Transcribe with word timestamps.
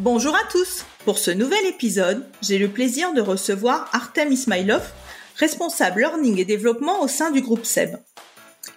Bonjour 0.00 0.36
à 0.36 0.44
tous 0.48 0.84
Pour 1.04 1.18
ce 1.18 1.32
nouvel 1.32 1.66
épisode, 1.66 2.24
j'ai 2.40 2.58
le 2.58 2.68
plaisir 2.68 3.12
de 3.14 3.20
recevoir 3.20 3.90
Artem 3.92 4.30
Ismailov, 4.30 4.92
responsable 5.34 6.02
learning 6.02 6.38
et 6.38 6.44
développement 6.44 7.02
au 7.02 7.08
sein 7.08 7.32
du 7.32 7.40
groupe 7.40 7.64
SEB. 7.64 7.96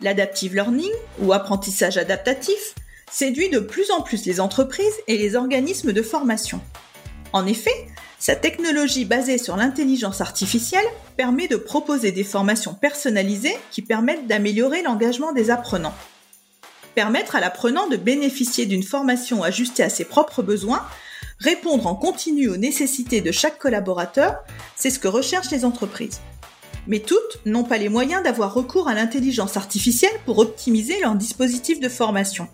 L'adaptive 0.02 0.56
learning, 0.56 0.90
ou 1.20 1.32
apprentissage 1.32 2.00
adaptatif, 2.00 2.74
séduit 3.12 3.50
de 3.50 3.60
plus 3.60 3.92
en 3.92 4.02
plus 4.02 4.26
les 4.26 4.40
entreprises 4.40 4.96
et 5.06 5.20
les 5.20 5.36
organismes 5.36 5.94
de 5.94 6.02
formation. 6.02 6.60
En 7.34 7.46
effet, 7.46 7.86
sa 8.18 8.36
technologie 8.36 9.06
basée 9.06 9.38
sur 9.38 9.56
l'intelligence 9.56 10.22
artificielle 10.22 10.88
permet 11.18 11.48
de 11.48 11.56
proposer 11.56 12.12
des 12.12 12.24
formations 12.24 12.74
personnalisées 12.74 13.60
qui 13.70 13.84
permettent 13.84 14.26
d'améliorer 14.26 14.82
l'engagement 14.82 15.34
des 15.34 15.52
apprenants. 15.52 15.94
Permettre 16.96 17.36
à 17.36 17.40
l'apprenant 17.40 17.88
de 17.88 17.96
bénéficier 17.96 18.66
d'une 18.66 18.82
formation 18.82 19.44
ajustée 19.44 19.84
à 19.84 19.90
ses 19.90 20.06
propres 20.06 20.42
besoins 20.42 20.84
Répondre 21.42 21.88
en 21.88 21.96
continu 21.96 22.50
aux 22.50 22.58
nécessités 22.58 23.20
de 23.20 23.32
chaque 23.32 23.58
collaborateur, 23.58 24.44
c'est 24.76 24.92
ce 24.92 25.00
que 25.00 25.08
recherchent 25.08 25.50
les 25.50 25.66
entreprises. 25.66 26.22
Mais 26.86 27.00
toutes 27.00 27.40
n'ont 27.48 27.64
pas 27.64 27.80
les 27.80 27.90
moyens 27.90 28.22
d'avoir 28.22 28.54
recours 28.54 28.88
à 28.88 28.94
l'intelligence 28.94 29.58
artificielle 29.58 30.14
pour 30.26 30.38
optimiser 30.38 31.00
leur 31.00 31.16
dispositif 31.16 31.80
de 31.80 31.90
formation. 31.90 32.48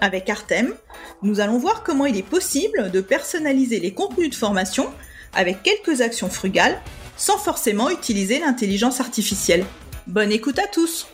Avec 0.00 0.30
Artem, 0.30 0.72
nous 1.22 1.40
allons 1.40 1.58
voir 1.58 1.82
comment 1.82 2.06
il 2.06 2.16
est 2.16 2.22
possible 2.22 2.92
de 2.92 3.00
personnaliser 3.00 3.80
les 3.80 3.92
contenus 3.92 4.30
de 4.30 4.36
formation 4.36 4.88
avec 5.34 5.64
quelques 5.64 6.00
actions 6.00 6.30
frugales 6.30 6.80
sans 7.16 7.38
forcément 7.38 7.90
utiliser 7.90 8.38
l'intelligence 8.38 9.00
artificielle. 9.00 9.64
Bonne 10.06 10.30
écoute 10.30 10.60
à 10.60 10.68
tous 10.68 11.08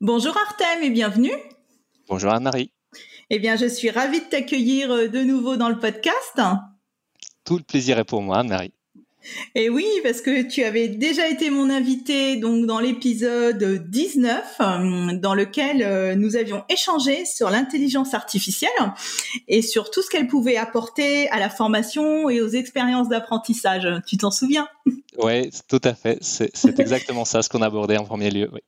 Bonjour 0.00 0.36
Artem 0.36 0.82
et 0.82 0.90
bienvenue 0.90 1.30
Bonjour 2.12 2.34
Anne-Marie. 2.34 2.70
Eh 3.30 3.38
bien, 3.38 3.56
je 3.56 3.64
suis 3.64 3.88
ravie 3.88 4.20
de 4.20 4.26
t'accueillir 4.26 4.90
euh, 4.90 5.08
de 5.08 5.20
nouveau 5.20 5.56
dans 5.56 5.70
le 5.70 5.78
podcast. 5.78 6.42
Tout 7.42 7.56
le 7.56 7.62
plaisir 7.62 7.98
est 7.98 8.04
pour 8.04 8.20
moi, 8.20 8.40
Anne-Marie. 8.40 8.74
Et 9.54 9.70
oui, 9.70 9.86
parce 10.02 10.20
que 10.20 10.42
tu 10.42 10.62
avais 10.62 10.88
déjà 10.88 11.26
été 11.26 11.48
mon 11.48 11.70
invité 11.70 12.36
donc 12.36 12.66
dans 12.66 12.80
l'épisode 12.80 13.88
19 13.88 14.56
euh, 14.60 15.16
dans 15.16 15.34
lequel 15.34 15.82
euh, 15.82 16.14
nous 16.14 16.36
avions 16.36 16.64
échangé 16.68 17.24
sur 17.24 17.48
l'intelligence 17.48 18.12
artificielle 18.12 18.70
et 19.48 19.62
sur 19.62 19.90
tout 19.90 20.02
ce 20.02 20.10
qu'elle 20.10 20.26
pouvait 20.26 20.58
apporter 20.58 21.30
à 21.30 21.38
la 21.38 21.48
formation 21.48 22.28
et 22.28 22.42
aux 22.42 22.50
expériences 22.50 23.08
d'apprentissage. 23.08 23.88
Tu 24.06 24.18
t'en 24.18 24.30
souviens? 24.30 24.68
Oui, 25.16 25.48
tout 25.66 25.80
à 25.82 25.94
fait. 25.94 26.18
C'est 26.20 26.78
exactement 26.78 27.24
ça 27.24 27.40
ce 27.40 27.48
qu'on 27.48 27.62
abordait 27.62 27.96
en 27.96 28.04
premier 28.04 28.30
lieu. 28.30 28.50
Oui. 28.52 28.60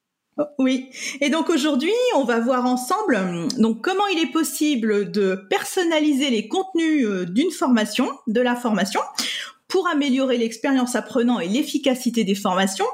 Oui. 0.58 0.90
Et 1.20 1.30
donc 1.30 1.48
aujourd'hui, 1.48 1.92
on 2.16 2.24
va 2.24 2.40
voir 2.40 2.66
ensemble 2.66 3.48
donc 3.58 3.82
comment 3.82 4.06
il 4.12 4.18
est 4.18 4.32
possible 4.32 5.10
de 5.10 5.46
personnaliser 5.48 6.30
les 6.30 6.48
contenus 6.48 7.06
euh, 7.06 7.24
d'une 7.24 7.50
formation, 7.50 8.08
de 8.26 8.40
la 8.40 8.56
formation 8.56 9.00
pour 9.68 9.88
améliorer 9.88 10.36
l'expérience 10.36 10.94
apprenant 10.94 11.40
et 11.40 11.48
l'efficacité 11.48 12.22
des 12.22 12.34
formations, 12.34 12.86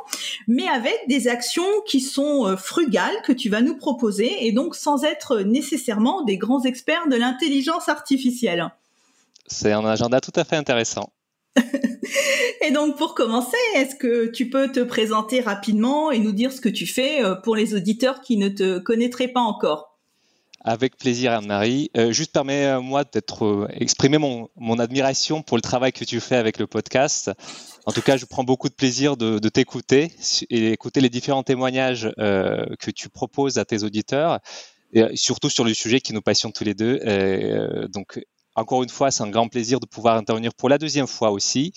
mais 0.48 0.66
avec 0.68 0.98
des 1.08 1.28
actions 1.28 1.62
qui 1.86 2.00
sont 2.00 2.46
euh, 2.46 2.56
frugales 2.56 3.16
que 3.24 3.32
tu 3.32 3.48
vas 3.48 3.60
nous 3.60 3.76
proposer 3.76 4.46
et 4.46 4.52
donc 4.52 4.74
sans 4.74 5.04
être 5.04 5.40
nécessairement 5.40 6.22
des 6.22 6.36
grands 6.36 6.62
experts 6.62 7.08
de 7.10 7.16
l'intelligence 7.16 7.88
artificielle. 7.88 8.70
C'est 9.46 9.72
un 9.72 9.84
agenda 9.84 10.20
tout 10.20 10.32
à 10.36 10.44
fait 10.44 10.56
intéressant. 10.56 11.10
et 12.62 12.70
donc 12.70 12.96
pour 12.96 13.14
commencer, 13.14 13.56
est-ce 13.74 13.96
que 13.96 14.26
tu 14.26 14.48
peux 14.50 14.70
te 14.70 14.80
présenter 14.80 15.40
rapidement 15.40 16.10
et 16.10 16.18
nous 16.18 16.32
dire 16.32 16.52
ce 16.52 16.60
que 16.60 16.68
tu 16.68 16.86
fais 16.86 17.24
euh, 17.24 17.34
pour 17.34 17.56
les 17.56 17.74
auditeurs 17.74 18.20
qui 18.20 18.36
ne 18.36 18.48
te 18.48 18.78
connaîtraient 18.78 19.28
pas 19.28 19.40
encore? 19.40 19.98
Avec 20.62 20.98
plaisir, 20.98 21.32
Anne-Marie. 21.32 21.90
Euh, 21.96 22.12
juste 22.12 22.32
permets-moi 22.32 23.04
d'être 23.04 23.46
euh, 23.46 23.66
exprimer 23.70 24.18
mon, 24.18 24.78
admiration 24.78 25.42
pour 25.42 25.56
le 25.56 25.62
travail 25.62 25.92
que 25.92 26.04
tu 26.04 26.20
fais 26.20 26.36
avec 26.36 26.58
le 26.58 26.66
podcast. 26.66 27.30
En 27.86 27.92
tout 27.92 28.02
cas, 28.02 28.18
je 28.18 28.26
prends 28.26 28.44
beaucoup 28.44 28.68
de 28.68 28.74
plaisir 28.74 29.16
de, 29.16 29.38
t'écouter 29.48 30.12
et 30.50 30.72
écouter 30.72 31.00
les 31.00 31.08
différents 31.08 31.42
témoignages 31.42 32.10
que 32.18 32.90
tu 32.90 33.08
proposes 33.08 33.56
à 33.56 33.64
tes 33.64 33.84
auditeurs, 33.84 34.38
et 34.92 35.16
surtout 35.16 35.48
sur 35.48 35.64
le 35.64 35.72
sujet 35.72 36.00
qui 36.00 36.12
nous 36.12 36.20
passionne 36.20 36.52
tous 36.52 36.64
les 36.64 36.74
deux. 36.74 37.00
donc, 37.88 38.20
encore 38.60 38.82
une 38.82 38.90
fois, 38.90 39.10
c'est 39.10 39.22
un 39.22 39.30
grand 39.30 39.48
plaisir 39.48 39.80
de 39.80 39.86
pouvoir 39.86 40.16
intervenir 40.16 40.54
pour 40.54 40.68
la 40.68 40.78
deuxième 40.78 41.06
fois 41.06 41.30
aussi. 41.30 41.72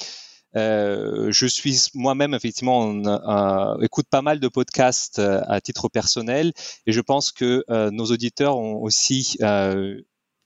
Euh, 0.56 1.32
je 1.32 1.48
suis 1.48 1.88
moi-même 1.96 2.36
effectivement 2.36 2.82
on, 2.82 3.82
écoute 3.82 4.06
pas 4.08 4.22
mal 4.22 4.40
de 4.40 4.48
podcasts 4.48 5.18
euh, 5.18 5.42
à 5.48 5.62
titre 5.62 5.90
personnel 5.90 6.54
et 6.86 6.92
je 6.92 7.02
pense 7.02 7.32
que 7.32 7.66
euh, 7.72 7.90
nos 7.90 8.06
auditeurs 8.06 8.58
ont 8.58 8.76
aussi 8.76 9.40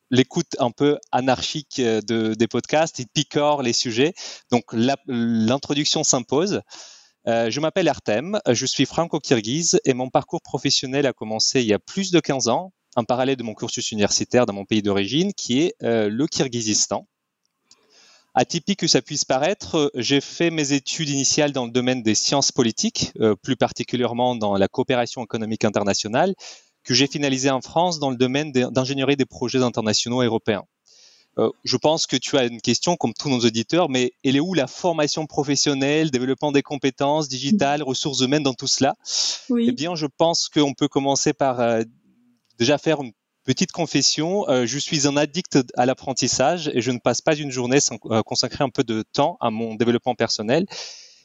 l'écoute 0.09 0.55
un 0.59 0.71
peu 0.71 0.97
anarchique 1.11 1.81
de, 1.81 2.33
des 2.33 2.47
podcasts, 2.47 2.99
ils 2.99 3.07
picorent 3.07 3.61
les 3.61 3.73
sujets. 3.73 4.13
Donc 4.49 4.63
l'introduction 4.73 6.05
s'impose. 6.05 6.61
je 7.25 7.59
m'appelle 7.59 7.89
Artem, 7.89 8.39
je 8.49 8.65
suis 8.65 8.85
franco-kirghize 8.85 9.81
et 9.83 9.93
mon 9.93 10.09
parcours 10.09 10.41
professionnel 10.41 11.05
a 11.07 11.11
commencé 11.11 11.59
il 11.59 11.67
y 11.67 11.73
a 11.73 11.79
plus 11.79 12.11
de 12.11 12.21
15 12.21 12.47
ans 12.47 12.71
en 12.97 13.03
parallèle 13.03 13.37
de 13.37 13.43
mon 13.43 13.53
cursus 13.53 13.91
universitaire 13.91 14.47
dans 14.47 14.53
mon 14.53 14.65
pays 14.65 14.81
d'origine, 14.81 15.31
qui 15.33 15.61
est 15.61 15.75
euh, 15.83 16.09
le 16.09 16.25
Kirghizistan. 16.25 17.07
Atypique 18.33 18.79
que 18.79 18.87
ça 18.87 19.03
puisse 19.03 19.23
paraître, 19.23 19.91
j'ai 19.95 20.19
fait 20.19 20.49
mes 20.49 20.73
études 20.73 21.09
initiales 21.09 21.51
dans 21.51 21.65
le 21.65 21.71
domaine 21.71 22.01
des 22.01 22.15
sciences 22.15 22.51
politiques, 22.51 23.11
euh, 23.19 23.35
plus 23.35 23.55
particulièrement 23.55 24.35
dans 24.35 24.57
la 24.57 24.67
coopération 24.67 25.23
économique 25.23 25.63
internationale, 25.63 26.33
que 26.83 26.95
j'ai 26.95 27.05
finalisé 27.07 27.51
en 27.51 27.61
France 27.61 27.99
dans 27.99 28.09
le 28.09 28.17
domaine 28.17 28.51
d'ingénierie 28.51 29.15
des 29.15 29.25
projets 29.25 29.61
internationaux 29.61 30.23
européens. 30.23 30.63
Euh, 31.37 31.51
je 31.63 31.77
pense 31.77 32.07
que 32.07 32.15
tu 32.15 32.35
as 32.35 32.45
une 32.45 32.61
question, 32.61 32.95
comme 32.95 33.13
tous 33.13 33.29
nos 33.29 33.41
auditeurs, 33.41 33.89
mais 33.89 34.13
elle 34.23 34.35
est 34.35 34.39
où 34.39 34.55
la 34.55 34.65
formation 34.65 35.27
professionnelle, 35.27 36.09
développement 36.09 36.51
des 36.51 36.63
compétences 36.63 37.27
digitales, 37.27 37.83
ressources 37.83 38.21
humaines 38.21 38.41
dans 38.41 38.55
tout 38.55 38.65
cela? 38.65 38.95
Eh 39.55 39.71
bien, 39.71 39.93
je 39.93 40.07
pense 40.07 40.49
qu'on 40.49 40.73
peut 40.73 40.87
commencer 40.87 41.33
par 41.33 41.59
déjà 42.57 42.77
faire 42.77 43.01
une 43.01 43.13
petite 43.47 43.71
confession. 43.71 44.47
Euh, 44.49 44.65
je 44.65 44.77
suis 44.77 45.07
un 45.07 45.15
addict 45.15 45.57
à 45.75 45.85
l'apprentissage 45.85 46.69
et 46.73 46.81
je 46.81 46.91
ne 46.91 46.99
passe 46.99 47.21
pas 47.21 47.35
une 47.35 47.49
journée 47.49 47.79
sans 47.79 47.95
euh, 48.05 48.21
consacrer 48.21 48.63
un 48.63 48.69
peu 48.69 48.83
de 48.83 49.03
temps 49.13 49.37
à 49.39 49.49
mon 49.49 49.75
développement 49.75 50.15
personnel. 50.15 50.65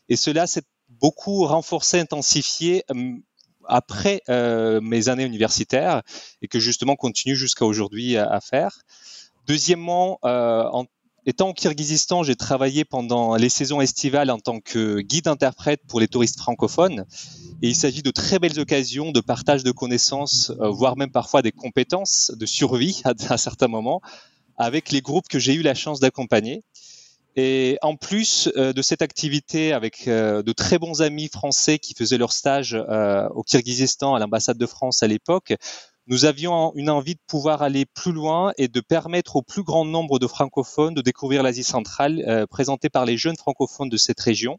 Et 0.08 0.16
cela 0.16 0.46
s'est 0.46 0.62
beaucoup 0.88 1.44
renforcé, 1.44 1.98
intensifié 1.98 2.84
euh, 2.90 3.16
après 3.64 4.22
mes 4.28 5.08
années 5.08 5.24
universitaires 5.24 6.02
et 6.42 6.48
que 6.48 6.58
justement 6.58 6.96
continue 6.96 7.36
jusqu'à 7.36 7.64
aujourd'hui 7.64 8.16
à, 8.16 8.40
faire. 8.40 8.80
Deuxièmement, 9.46 10.18
en 10.22 10.84
Étant 11.24 11.50
au 11.50 11.54
Kirghizistan, 11.54 12.24
j'ai 12.24 12.34
travaillé 12.34 12.84
pendant 12.84 13.36
les 13.36 13.48
saisons 13.48 13.80
estivales 13.80 14.28
en 14.28 14.40
tant 14.40 14.58
que 14.58 15.00
guide 15.00 15.28
interprète 15.28 15.80
pour 15.86 16.00
les 16.00 16.08
touristes 16.08 16.40
francophones. 16.40 17.06
Et 17.62 17.68
il 17.68 17.76
s'agit 17.76 18.02
de 18.02 18.10
très 18.10 18.40
belles 18.40 18.58
occasions 18.58 19.12
de 19.12 19.20
partage 19.20 19.62
de 19.62 19.70
connaissances, 19.70 20.50
euh, 20.60 20.68
voire 20.68 20.96
même 20.96 21.12
parfois 21.12 21.40
des 21.40 21.52
compétences 21.52 22.32
de 22.36 22.44
survie 22.44 23.02
à, 23.28 23.38
certains 23.38 23.68
moments, 23.68 24.00
avec 24.56 24.90
les 24.90 25.00
groupes 25.00 25.28
que 25.28 25.38
j'ai 25.38 25.54
eu 25.54 25.62
la 25.62 25.76
chance 25.76 26.00
d'accompagner. 26.00 26.64
Et 27.36 27.78
en 27.82 27.94
plus 27.94 28.50
euh, 28.56 28.72
de 28.72 28.82
cette 28.82 29.00
activité 29.00 29.72
avec 29.72 30.08
euh, 30.08 30.42
de 30.42 30.52
très 30.52 30.80
bons 30.80 31.02
amis 31.02 31.28
français 31.28 31.78
qui 31.78 31.94
faisaient 31.94 32.18
leur 32.18 32.32
stage 32.32 32.74
au 32.74 33.44
Kirghizistan 33.44 34.16
à 34.16 34.18
l'ambassade 34.18 34.58
de 34.58 34.66
France 34.66 35.04
à 35.04 35.06
l'époque, 35.06 35.54
nous 36.06 36.24
avions 36.24 36.72
une 36.74 36.90
envie 36.90 37.14
de 37.14 37.20
pouvoir 37.26 37.62
aller 37.62 37.86
plus 37.86 38.12
loin 38.12 38.52
et 38.58 38.68
de 38.68 38.80
permettre 38.80 39.36
au 39.36 39.42
plus 39.42 39.62
grand 39.62 39.84
nombre 39.84 40.18
de 40.18 40.26
francophones 40.26 40.94
de 40.94 41.00
découvrir 41.00 41.42
l'Asie 41.42 41.64
centrale 41.64 42.24
euh, 42.26 42.46
présentée 42.46 42.88
par 42.88 43.04
les 43.04 43.16
jeunes 43.16 43.36
francophones 43.36 43.88
de 43.88 43.96
cette 43.96 44.18
région. 44.20 44.58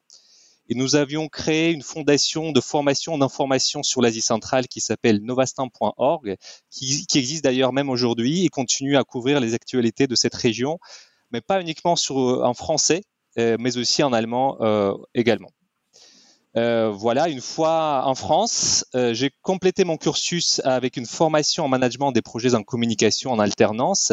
Et 0.70 0.76
nous 0.76 0.96
avions 0.96 1.28
créé 1.28 1.72
une 1.72 1.82
fondation 1.82 2.54
de 2.54 2.62
formation 2.62 3.18
d'information 3.18 3.84
sur 3.84 4.02
l'Asie 4.02 4.22
centrale 4.22 4.70
qui 4.70 4.80
s'appelle 4.80 5.20
novastan.org, 5.22 6.38
qui, 6.70 7.06
qui, 7.06 7.18
existe 7.20 7.44
d'ailleurs 7.44 7.74
même 7.74 7.90
aujourd'hui 7.90 8.46
et 8.46 8.50
continue 8.50 8.96
à 8.96 9.04
couvrir 9.04 9.42
les 9.42 9.54
actualités 9.54 10.08
de 10.08 10.16
cette 10.16 10.36
région, 10.36 10.80
mais 11.32 11.42
pas 11.42 11.60
uniquement 11.60 11.98
sur, 11.98 12.16
en 12.16 12.54
français, 12.54 13.04
euh, 13.38 13.58
mais 13.60 13.78
aussi 13.78 14.04
en 14.04 14.14
allemand 14.14 14.58
euh, 14.62 14.94
également. 15.14 15.50
Euh, 16.56 16.92
voilà, 16.92 17.30
une 17.30 17.42
fois 17.42 18.04
en 18.06 18.14
France, 18.14 18.86
euh, 18.96 19.14
j'ai 19.14 19.32
complété 19.42 19.86
mon 19.86 19.98
cursus 19.98 20.62
avec 20.64 20.98
une 20.98 21.08
formation 21.08 21.66
en 21.66 21.68
management 21.68 22.12
des 22.12 22.22
projets 22.22 22.54
en 22.54 22.62
communication 22.62 23.32
en 23.32 23.40
alternance. 23.40 24.12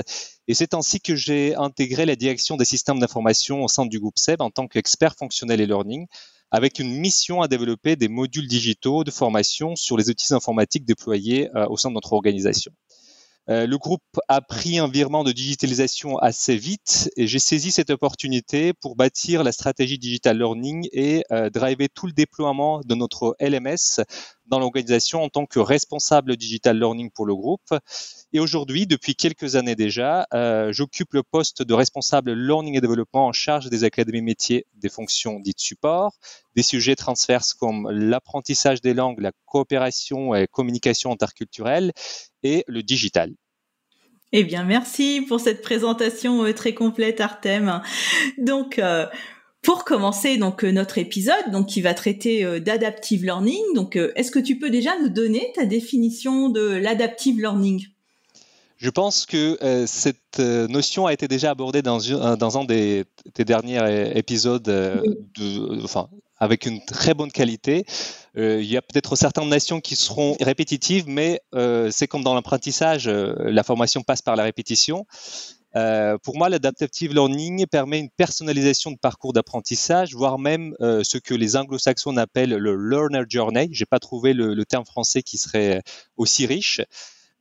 Et 0.49 0.55
c'est 0.55 0.73
ainsi 0.73 1.01
que 1.01 1.15
j'ai 1.15 1.55
intégré 1.57 2.07
la 2.07 2.17
direction 2.17 2.57
des 2.57 2.65
systèmes 2.65 2.99
d'information 2.99 3.63
au 3.63 3.69
sein 3.69 3.85
du 3.85 4.01
groupe 4.01 4.19
SEB 4.19 4.41
en 4.41 4.51
tant 4.51 4.69
qu'expert 4.69 5.15
fonctionnel 5.17 5.61
et 5.61 5.67
learning, 5.67 6.07
avec 6.51 6.79
une 6.79 6.93
mission 6.99 7.43
à 7.43 7.49
développer 7.49 7.97
des 7.97 8.09
modules 8.09 8.49
digitaux 8.49 9.05
de 9.05 9.11
formation 9.11 9.77
sur 9.77 9.99
les 9.99 10.09
outils 10.09 10.33
informatiques 10.33 10.87
déployés 10.87 11.51
euh, 11.55 11.67
au 11.69 11.77
sein 11.77 11.91
de 11.91 11.95
notre 11.95 12.15
organisation. 12.15 12.73
Euh, 13.49 13.67
le 13.67 13.79
groupe 13.79 14.03
a 14.29 14.41
pris 14.41 14.79
un 14.79 14.89
virement 14.89 15.25
de 15.25 15.33
digitalisation 15.33 16.19
assez 16.19 16.57
vite 16.57 17.11
et 17.17 17.27
j'ai 17.27 17.39
saisi 17.39 17.73
cette 17.73 17.91
opportunité 17.91 18.73
pour 18.75 18.97
bâtir 18.97 19.43
la 19.43 19.53
stratégie 19.53 19.99
digital 19.99 20.39
learning 20.39 20.89
et 20.93 21.25
euh, 21.33 21.51
driver 21.51 21.89
tout 21.89 22.07
le 22.07 22.13
déploiement 22.13 22.81
de 22.85 22.95
notre 22.95 23.37
LMS 23.41 24.05
dans 24.51 24.59
l'organisation 24.59 25.23
en 25.23 25.29
tant 25.29 25.47
que 25.47 25.59
responsable 25.59 26.37
digital 26.37 26.79
learning 26.79 27.11
pour 27.11 27.25
le 27.25 27.35
groupe. 27.35 27.73
Et 28.33 28.41
aujourd'hui, 28.41 28.87
depuis 28.87 29.15
quelques 29.15 29.57
années 29.57 29.77
déjà, 29.77 30.27
euh, 30.35 30.73
j'occupe 30.73 31.15
le 31.15 31.23
poste 31.23 31.63
de 31.63 31.73
responsable 31.73 32.33
learning 32.33 32.77
et 32.77 32.81
développement 32.81 33.27
en 33.27 33.33
charge 33.33 33.71
des 33.71 33.85
académies 33.85 34.23
métiers 34.23 34.67
des 34.75 34.89
fonctions 34.89 35.41
dites 35.41 35.61
support, 35.61 36.19
des 36.55 36.63
sujets 36.63 36.97
transverses 36.97 37.55
comme 37.55 37.89
l'apprentissage 37.91 38.81
des 38.81 38.95
langues, 38.95 39.21
la 39.21 39.33
coopération 39.47 40.35
et 40.35 40.47
communication 40.47 41.13
interculturelle 41.13 41.93
et 42.43 42.65
le 42.67 42.83
digital. 42.83 43.33
Eh 44.33 44.45
bien, 44.45 44.63
merci 44.63 45.25
pour 45.27 45.41
cette 45.41 45.61
présentation 45.61 46.45
euh, 46.45 46.53
très 46.55 46.73
complète, 46.73 47.21
Artem. 47.21 47.83
Donc, 48.39 48.79
euh, 48.79 49.07
pour 49.63 49.85
commencer 49.85 50.37
donc 50.37 50.65
euh, 50.65 50.73
notre 50.73 50.99
épisode, 50.99 51.51
donc 51.53 51.67
qui 51.67 51.81
va 51.81 51.95
traiter 51.95 52.61
d'adaptive 52.61 53.25
learning, 53.25 53.63
donc 53.75 53.97
est-ce 53.97 54.31
que 54.31 54.39
tu 54.39 54.59
peux 54.59 54.71
déjà 54.71 54.99
nous 55.01 55.09
donner 55.09 55.53
ta 55.55 55.65
définition 55.65 56.49
de 56.49 56.63
l'adaptive 56.63 57.39
learning? 57.39 57.87
Je 58.79 58.89
pense 58.89 59.27
que 59.27 59.59
cette 59.87 60.39
notion 60.39 61.07
a 61.07 61.13
été 61.13 61.29
déjà 61.29 61.51
abordée 61.51 61.83
dans, 61.83 61.99
dans 62.37 62.59
un 62.59 62.65
des, 62.65 63.05
des 63.35 63.45
derniers 63.45 64.17
épisodes, 64.17 64.63
de, 64.63 65.85
enfin, 65.85 66.09
avec 66.41 66.65
une 66.65 66.83
très 66.85 67.15
bonne 67.15 67.31
qualité. 67.31 67.85
Euh, 68.37 68.61
il 68.61 68.69
y 68.69 68.77
a 68.77 68.83
peut-être 68.83 69.15
certaines 69.15 69.49
nations 69.49 69.81
qui 69.81 69.95
seront 69.95 70.37
répétitives, 70.41 71.05
mais 71.07 71.41
euh, 71.55 71.91
c'est 71.93 72.09
comme 72.09 72.25
dans 72.25 72.35
l'apprentissage, 72.35 73.07
euh, 73.07 73.35
la 73.39 73.63
formation 73.63 74.03
passe 74.03 74.23
par 74.23 74.37
la 74.37 74.45
répétition. 74.45 75.07
Pour 75.73 76.37
moi, 76.37 76.49
l'adaptive 76.49 77.13
learning 77.13 77.67
permet 77.67 77.99
une 78.01 78.11
personnalisation 78.11 78.91
de 78.91 78.99
parcours 78.99 79.33
d'apprentissage, 79.33 80.15
voire 80.15 80.39
même 80.39 80.75
ce 80.81 81.19
que 81.19 81.35
les 81.35 81.57
anglo-saxons 81.57 82.17
appellent 82.17 82.57
le 82.57 82.75
learner 82.77 83.25
journey. 83.29 83.69
J'ai 83.73 83.87
pas 83.87 83.99
trouvé 83.99 84.33
le, 84.33 84.55
le, 84.55 84.65
terme 84.65 84.85
français 84.85 85.23
qui 85.23 85.39
serait 85.39 85.83
aussi 86.17 86.47
riche. 86.47 86.81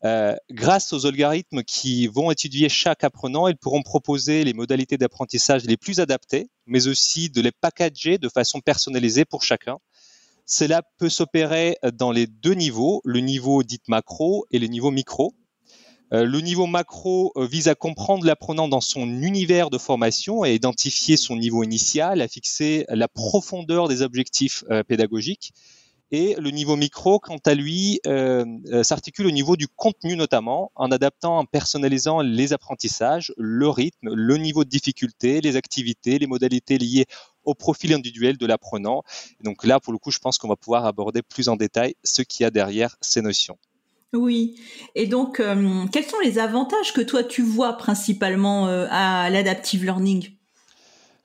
Euh, 0.06 0.34
grâce 0.50 0.94
aux 0.94 1.06
algorithmes 1.06 1.64
qui 1.64 2.08
vont 2.08 2.32
étudier 2.32 2.70
chaque 2.70 3.04
apprenant, 3.04 3.50
ils 3.50 3.58
pourront 3.58 3.82
proposer 3.82 4.46
les 4.46 4.54
modalités 4.54 4.98
d'apprentissage 4.98 5.66
les 5.66 5.76
plus 5.76 6.00
adaptées, 6.00 6.50
mais 6.66 6.88
aussi 6.88 7.30
de 7.30 7.42
les 7.42 7.52
packager 7.52 8.18
de 8.18 8.30
façon 8.30 8.62
personnalisée 8.62 9.26
pour 9.26 9.44
chacun. 9.44 9.78
Cela 10.46 10.82
peut 10.98 11.10
s'opérer 11.10 11.78
dans 11.94 12.12
les 12.12 12.28
deux 12.28 12.54
niveaux, 12.54 13.02
le 13.04 13.20
niveau 13.20 13.62
dit 13.62 13.82
macro 13.88 14.46
et 14.52 14.60
le 14.60 14.68
niveau 14.68 14.90
micro. 14.90 15.36
Euh, 16.14 16.26
le 16.26 16.42
niveau 16.42 16.66
macro 16.66 17.32
euh, 17.36 17.46
vise 17.46 17.68
à 17.68 17.76
comprendre 17.76 18.26
l'apprenant 18.26 18.68
dans 18.68 18.82
son 18.82 19.08
univers 19.22 19.70
de 19.70 19.78
formation 19.78 20.44
et 20.44 20.56
identifier 20.56 21.18
son 21.18 21.36
niveau 21.36 21.64
initial, 21.64 22.22
à 22.22 22.28
fixer 22.28 22.86
la 22.90 23.08
profondeur 23.08 23.88
des 23.88 24.02
objectifs 24.02 24.64
pédagogiques 24.88 25.54
et 26.12 26.36
le 26.40 26.50
niveau 26.50 26.76
micro, 26.76 27.20
quant 27.20 27.38
à 27.46 27.54
lui, 27.54 28.00
euh, 28.08 28.44
euh, 28.72 28.84
s'articule 28.84 29.28
au 29.28 29.32
niveau 29.32 29.56
du 29.56 29.68
contenu 29.68 30.16
notamment, 30.16 30.72
en 30.76 30.92
adaptant, 30.92 31.38
en 31.38 31.46
personnalisant 31.46 32.22
les 32.22 32.52
apprentissages, 32.52 33.32
le 33.38 33.70
rythme, 33.70 34.14
le 34.14 34.38
niveau 34.38 34.64
de 34.64 34.70
difficulté, 34.70 35.40
les 35.42 35.56
activités, 35.56 36.18
les 36.18 36.26
modalités 36.26 36.80
liées 36.80 37.06
au 37.44 37.54
profil 37.54 37.94
individuel 37.94 38.38
de 38.38 38.46
l'apprenant. 38.48 39.04
Donc 39.44 39.64
là, 39.64 39.80
pour 39.80 39.94
le 39.94 40.00
coup, 40.00 40.10
je 40.10 40.20
pense 40.20 40.40
qu'on 40.40 40.48
va 40.48 40.56
pouvoir 40.56 40.86
aborder 40.86 41.22
plus 41.22 41.48
en 41.48 41.56
détail 41.56 41.96
ce 42.04 42.24
qu'il 42.24 42.44
y 42.44 42.46
a 42.46 42.52
derrière 42.52 42.98
ces 43.02 43.22
notions. 43.22 43.58
Oui. 44.14 44.56
Et 44.96 45.08
donc, 45.08 45.40
euh, 45.40 45.86
quels 45.92 46.06
sont 46.06 46.20
les 46.24 46.40
avantages 46.40 46.94
que 46.94 47.02
toi 47.02 47.24
tu 47.24 47.44
vois 47.44 47.74
principalement 47.74 48.68
à 48.90 49.30
l'adaptive 49.30 49.84
learning? 49.84 50.30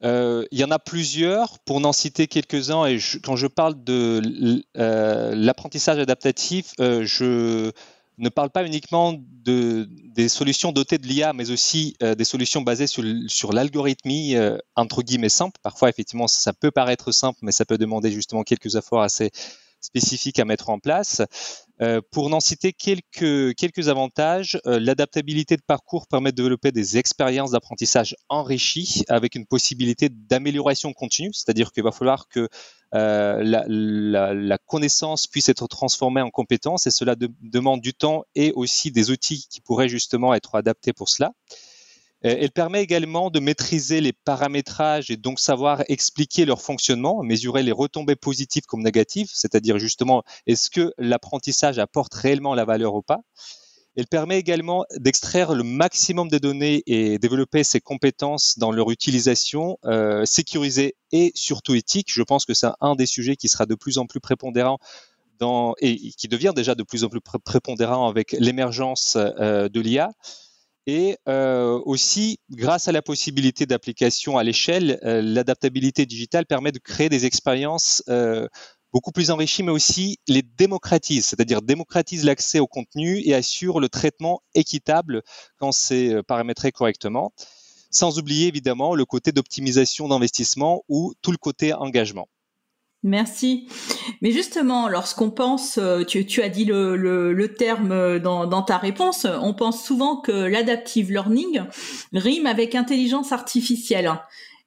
Euh, 0.05 0.45
il 0.51 0.59
y 0.59 0.65
en 0.65 0.71
a 0.71 0.79
plusieurs, 0.79 1.59
pour 1.61 1.81
n'en 1.81 1.93
citer 1.93 2.27
quelques-uns, 2.27 2.85
et 2.85 2.99
quand 3.23 3.37
je 3.37 3.47
parle 3.47 3.83
de 3.83 4.63
euh, 4.77 5.35
l'apprentissage 5.35 5.99
adaptatif, 5.99 6.73
euh, 6.79 7.05
je 7.07 7.71
ne 8.19 8.29
parle 8.29 8.51
pas 8.51 8.67
uniquement 8.67 9.15
de, 9.45 9.89
des 10.15 10.29
solutions 10.29 10.73
dotées 10.73 10.99
de 10.99 11.07
l'IA, 11.07 11.33
mais 11.33 11.51
aussi 11.51 11.97
des 12.01 12.25
solutions 12.25 12.63
basées 12.63 12.87
sur, 12.87 13.03
sur 13.27 13.53
l'algorithmie, 13.53 14.37
entre 14.77 15.03
guillemets, 15.03 15.29
simple. 15.29 15.59
Parfois, 15.65 15.89
effectivement, 15.89 16.29
ça 16.29 16.53
peut 16.53 16.71
paraître 16.71 17.11
simple, 17.11 17.41
mais 17.43 17.51
ça 17.51 17.65
peut 17.65 17.77
demander 17.77 18.13
justement 18.13 18.45
quelques 18.45 18.77
efforts 18.77 19.03
assez 19.03 19.33
spécifiques 19.85 20.39
à 20.39 20.45
mettre 20.45 20.71
en 20.71 20.79
place. 20.79 21.23
Euh, 21.83 22.01
pour 22.13 22.31
n'en 22.31 22.41
citer 22.41 22.73
quelques, 22.73 23.55
quelques 23.57 23.89
avantages, 23.89 24.61
euh, 24.67 24.79
l'adaptabilité 24.79 25.57
de 25.57 25.63
parcours 25.63 26.07
permet 26.07 26.31
de 26.31 26.37
développer 26.37 26.71
des 26.71 26.99
expériences 26.99 27.51
d'apprentissage 27.51 28.15
enrichies 28.29 29.05
avec 29.09 29.35
une 29.35 29.45
possibilité 29.45 30.09
d'amélioration 30.09 30.93
continue, 30.93 31.33
c'est-à-dire 31.33 31.73
qu'il 31.73 31.83
va 31.83 31.91
falloir 31.91 32.29
que 32.29 32.49
euh, 32.95 33.43
la, 33.43 34.59
connaissance 34.67 35.27
puisse 35.27 35.49
être 35.49 35.67
transformée 35.67 36.21
en 36.21 36.31
compétence 36.31 36.87
et 36.87 36.93
cela 36.93 37.17
demande 37.43 37.81
du 37.81 37.93
temps 37.93 38.23
et 38.37 38.53
aussi 38.53 38.93
des 38.93 39.11
outils 39.11 39.47
qui 39.51 39.61
pourraient 39.61 39.89
justement 39.89 40.33
être 40.33 40.55
adaptés 40.55 40.93
pour 40.93 41.09
cela. 41.09 41.33
Euh, 42.25 42.37
elle 42.39 42.51
permet 42.51 42.83
également 42.83 43.31
de 43.31 43.41
maîtriser 43.41 44.01
les 44.01 44.13
paramétrages 44.13 45.11
et 45.11 45.17
donc 45.17 45.41
savoir 45.41 45.83
expliquer 45.89 46.45
leur 46.45 46.63
fonctionnement, 46.63 47.23
mesurer 47.23 47.63
les 47.63 47.73
retombées 47.73 48.17
positives 48.17 48.65
comme 48.65 48.83
négatives, 48.83 49.31
c'est-à-dire 49.33 49.79
justement 49.79 50.23
est-ce 50.47 50.71
que 50.71 50.93
l'apprentissage 50.99 51.79
apporte 51.79 52.15
réellement 52.15 52.55
la 52.55 52.65
valeur 52.65 52.95
ou 52.95 53.03
pas. 53.03 53.21
Elle 53.97 54.09
permet 54.09 54.41
également 54.41 54.85
d'extraire 54.97 55.55
le 55.55 55.63
maximum 55.63 56.29
de 56.29 56.39
données 56.39 56.83
et 56.87 57.19
développer 57.21 57.63
ses 57.63 57.81
compétences 57.81 58.59
dans 58.59 58.73
leur 58.73 58.91
utilisation 58.91 59.79
euh, 59.85 60.25
sécurisée 60.25 60.97
et 61.13 61.31
surtout 61.37 61.77
éthique. 61.77 62.09
Je 62.11 62.23
pense 62.23 62.45
que 62.45 62.55
c'est 62.55 62.67
un 62.81 62.97
des 62.97 63.07
sujets 63.07 63.37
qui 63.37 63.49
sera 63.49 63.67
de 63.67 63.77
plus 63.77 63.99
en 63.99 64.07
plus 64.07 64.19
prépondérant 64.19 64.79
et 65.81 65.97
qui 66.17 66.29
devient 66.29 66.53
déjà 66.55 66.75
de 66.75 66.83
plus 66.83 67.05
en 67.05 67.09
plus 67.09 67.21
prépondérant 67.21 68.09
avec 68.09 68.33
l'émergence 68.33 69.17
euh, 69.17 69.69
de 69.69 69.81
l'IA. 69.81 70.11
Et 70.87 71.17
euh, 71.29 71.81
aussi, 71.87 72.39
grâce 72.51 72.89
à 72.89 72.93
la 72.93 73.01
possibilité 73.01 73.65
d'application 73.65 74.37
à 74.37 74.43
l'échelle, 74.43 74.99
euh, 75.05 75.23
l'adaptabilité 75.23 76.05
digitale 76.05 76.45
permet 76.45 76.73
de 76.73 76.79
créer 76.79 77.09
des 77.09 77.25
expériences 77.25 78.03
euh, 78.11 78.47
beaucoup 78.93 79.11
plus 79.11 79.31
enrichies, 79.31 79.63
mais 79.63 79.73
aussi 79.73 80.19
les 80.29 80.43
démocratise, 80.43 81.25
c'est-à-dire 81.25 81.63
démocratise 81.63 82.25
l'accès 82.25 82.59
au 82.59 82.67
contenu 82.67 83.23
et 83.25 83.35
assure 83.35 83.81
le 83.81 83.89
traitement 83.89 84.43
équitable 84.55 85.23
quand 85.57 85.73
c'est 85.73 86.23
paramétré 86.25 86.71
correctement, 86.71 87.33
sans 87.91 88.19
oublier 88.19 88.47
évidemment 88.47 88.95
le 88.95 89.07
côté 89.07 89.33
d'optimisation 89.33 90.09
d'investissement 90.09 90.85
ou 90.89 91.15
tout 91.23 91.33
le 91.33 91.39
côté 91.39 91.73
engagement. 91.73 92.29
Merci. 93.05 93.69
Mais 94.23 94.31
justement, 94.31 94.89
lorsqu'on 94.89 95.31
pense, 95.31 95.77
euh, 95.77 96.05
tu, 96.05 96.41
as 96.41 96.49
dit 96.49 96.65
le, 96.65 97.47
terme 97.49 97.93
euh, 97.93 98.19
dans, 98.19 98.63
ta 98.63 98.79
réponse, 98.79 99.27
on 99.43 99.53
pense 99.53 99.85
souvent 99.85 100.17
que 100.17 100.33
l'adaptive 100.33 101.13
learning 101.13 101.65
rime 102.15 102.47
avec 102.47 102.75
intelligence 102.75 103.31
artificielle. 103.31 104.11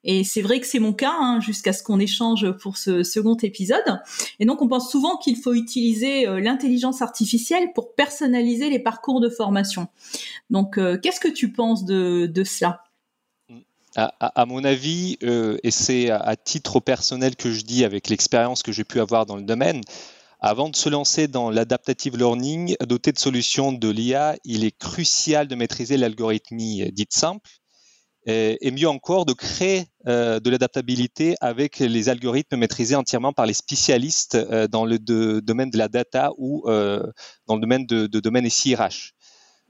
Et 0.04 0.24
c'est 0.24 0.44
vrai 0.44 0.60
que 0.60 0.68
c'est 0.68 0.78
mon 0.78 0.94
cas, 0.94 1.16
hein, 1.20 1.40
jusqu'à 1.42 1.74
ce 1.74 1.82
qu'on 1.82 2.00
échange 2.00 2.52
pour 2.62 2.78
ce 2.78 3.02
second 3.02 3.36
épisode. 3.38 4.00
Et 4.40 4.46
donc, 4.46 4.62
on 4.62 4.68
pense 4.68 4.92
souvent 4.92 5.18
qu'il 5.18 5.38
faut 5.38 5.56
utiliser 5.56 6.28
euh, 6.28 6.40
l'intelligence 6.40 7.02
artificielle 7.02 7.72
pour 7.74 7.96
personnaliser 7.96 8.70
les 8.70 8.80
parcours 8.80 9.20
de 9.20 9.30
formation. 9.30 9.88
Donc, 10.52 10.80
qu'est-ce 11.02 11.20
que 11.20 11.28
tu 11.28 11.52
penses 11.52 11.86
de, 11.86 12.28
de 12.28 12.44
cela? 12.44 12.84
À, 13.98 14.46
mon 14.46 14.64
avis, 14.64 15.18
euh, 15.24 15.58
et 15.64 15.72
c'est 15.72 16.12
à, 16.12 16.36
titre 16.36 16.80
personnel 16.80 17.36
que 17.36 17.52
je 17.52 17.62
dis 17.62 17.84
avec 17.84 18.10
l'expérience 18.10 18.62
que 18.62 18.72
j'ai 18.72 18.84
pu 18.84 19.00
avoir 19.00 19.26
dans 19.26 19.36
le 19.36 19.42
domaine, 19.42 19.82
avant 20.40 20.70
de 20.70 20.76
se 20.76 20.88
lancer 20.88 21.28
dans 21.28 21.50
l'adaptative 21.50 22.16
learning, 22.16 22.76
doté 22.86 23.12
de 23.12 23.18
solutions 23.18 23.72
de 23.72 23.90
l'IA, 23.90 24.36
il 24.46 24.64
est 24.66 24.78
crucial 24.78 25.48
de 25.48 25.56
maîtriser 25.56 25.98
l'algorithmie 25.98 26.92
dite 26.92 27.14
simple 27.14 27.50
et, 28.28 28.72
mieux 28.72 28.88
encore 28.88 29.26
de 29.26 29.34
créer 29.34 29.86
euh, 30.06 30.40
de 30.40 30.50
l'adaptabilité 30.52 31.36
avec 31.42 31.80
les 31.80 32.10
algorithmes 32.10 32.58
maîtrisés 32.58 32.96
entièrement 32.96 33.34
par 33.34 33.48
les 33.48 33.54
spécialistes 33.54 34.36
euh, 34.36 34.68
dans 34.68 34.86
le 34.86 35.00
domaine 35.00 35.72
de 35.72 35.78
la 35.78 35.88
data 35.88 36.32
ou 36.38 36.66
dans 36.68 37.56
le 37.56 37.62
domaine 37.62 37.88
de, 37.88 38.06
de 38.06 38.20
domaine 38.20 38.48
SIRH. 38.48 39.16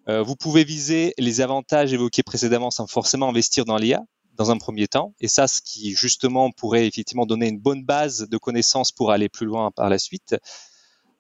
vous 0.07 0.35
pouvez 0.35 0.65
viser 0.65 1.13
les 1.17 1.39
avantages 1.39 1.93
évoqués 1.93 2.23
précédemment 2.23 2.71
sans 2.71 2.87
forcément 2.87 3.29
investir 3.29 3.63
dans 3.63 3.77
l'IA, 3.77 4.01
dans 4.37 4.51
un 4.51 4.57
premier 4.57 4.87
temps. 4.87 5.13
Et 5.19 5.27
ça, 5.27 5.47
ce 5.47 5.61
qui 5.61 5.95
justement 5.95 6.51
pourrait 6.51 6.87
effectivement 6.87 7.25
donner 7.25 7.47
une 7.47 7.59
bonne 7.59 7.83
base 7.83 8.27
de 8.29 8.37
connaissances 8.37 8.91
pour 8.91 9.11
aller 9.11 9.29
plus 9.29 9.45
loin 9.45 9.71
par 9.71 9.89
la 9.89 9.99
suite. 9.99 10.35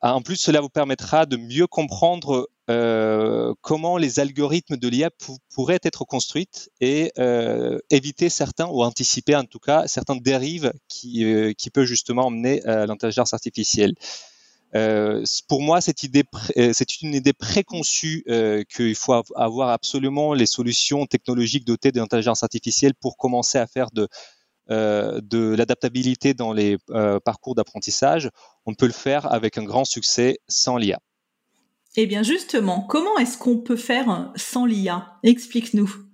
Ah, 0.01 0.15
en 0.15 0.21
plus, 0.21 0.35
cela 0.35 0.61
vous 0.61 0.69
permettra 0.69 1.25
de 1.25 1.37
mieux 1.37 1.65
comprendre 1.65 2.49
euh, 2.69 3.53
comment 3.61 3.97
les 3.97 4.19
algorithmes 4.19 4.77
de 4.77 4.87
l'IA 4.87 5.09
pourraient 5.49 5.79
être 5.83 6.05
construites 6.05 6.69
et 6.81 7.11
euh, 7.17 7.79
éviter 7.89 8.29
certains, 8.29 8.67
ou 8.67 8.83
anticiper 8.83 9.35
en 9.35 9.45
tout 9.45 9.59
cas, 9.59 9.87
certaines 9.87 10.19
dérives 10.19 10.71
qui, 10.87 11.25
euh, 11.25 11.53
qui 11.53 11.71
peuvent 11.71 11.85
justement 11.85 12.27
emmener 12.27 12.63
à 12.65 12.85
l'intelligence 12.85 13.33
artificielle. 13.33 13.95
Euh, 14.75 15.23
pour 15.47 15.61
moi, 15.61 15.79
euh, 15.79 16.71
c'est 16.73 17.01
une 17.01 17.13
idée 17.13 17.33
préconçue 17.33 18.23
euh, 18.27 18.63
qu'il 18.63 18.95
faut 18.95 19.13
avoir 19.35 19.69
absolument 19.69 20.33
les 20.33 20.45
solutions 20.45 21.05
technologiques 21.05 21.65
dotées 21.65 21.91
d'intelligence 21.91 22.43
artificielle 22.43 22.93
pour 22.93 23.17
commencer 23.17 23.57
à 23.57 23.67
faire 23.67 23.91
de, 23.91 24.07
euh, 24.69 25.21
de 25.23 25.55
l'adaptabilité 25.55 26.33
dans 26.33 26.53
les 26.53 26.77
parcours 27.23 27.55
d'apprentissage. 27.55 28.29
On 28.65 28.73
peut 28.73 28.87
le 28.87 28.93
faire 28.93 29.31
avec 29.31 29.57
un 29.57 29.63
grand 29.63 29.85
succès 29.85 30.39
sans 30.47 30.77
l'IA. 30.77 30.99
Eh 31.95 32.05
bien 32.05 32.21
justement, 32.21 32.81
comment 32.81 33.17
est-ce 33.17 33.37
qu'on 33.37 33.57
peut 33.57 33.77
faire 33.77 34.31
sans 34.35 34.65
l'IA 34.65 35.17
Explique-nous. 35.23 36.06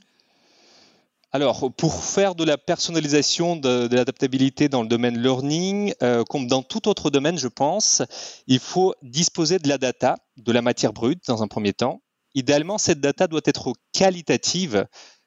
Alors, 1.36 1.74
pour 1.74 2.04
faire 2.04 2.36
de 2.36 2.44
la 2.44 2.60
personnalisation 2.60 3.56
de, 3.56 3.88
de 3.88 3.96
l'adaptabilité 3.96 4.70
dans 4.70 4.84
le 4.84 4.88
domaine 4.88 5.20
learning, 5.20 5.92
euh, 6.04 6.24
comme 6.24 6.46
dans 6.46 6.62
tout 6.62 6.88
autre 6.88 7.10
domaine, 7.10 7.40
je 7.40 7.48
pense, 7.48 8.04
il 8.46 8.60
faut 8.60 8.94
disposer 9.02 9.58
de 9.58 9.68
la 9.68 9.80
data, 9.80 10.16
de 10.38 10.52
la 10.52 10.62
matière 10.62 10.94
brute 10.94 11.24
dans 11.28 11.42
un 11.42 11.48
premier 11.48 11.74
temps. 11.74 12.04
Idéalement, 12.36 12.78
cette 12.78 13.00
data 13.00 13.26
doit 13.26 13.42
être 13.46 13.74
qualitative, 13.94 14.86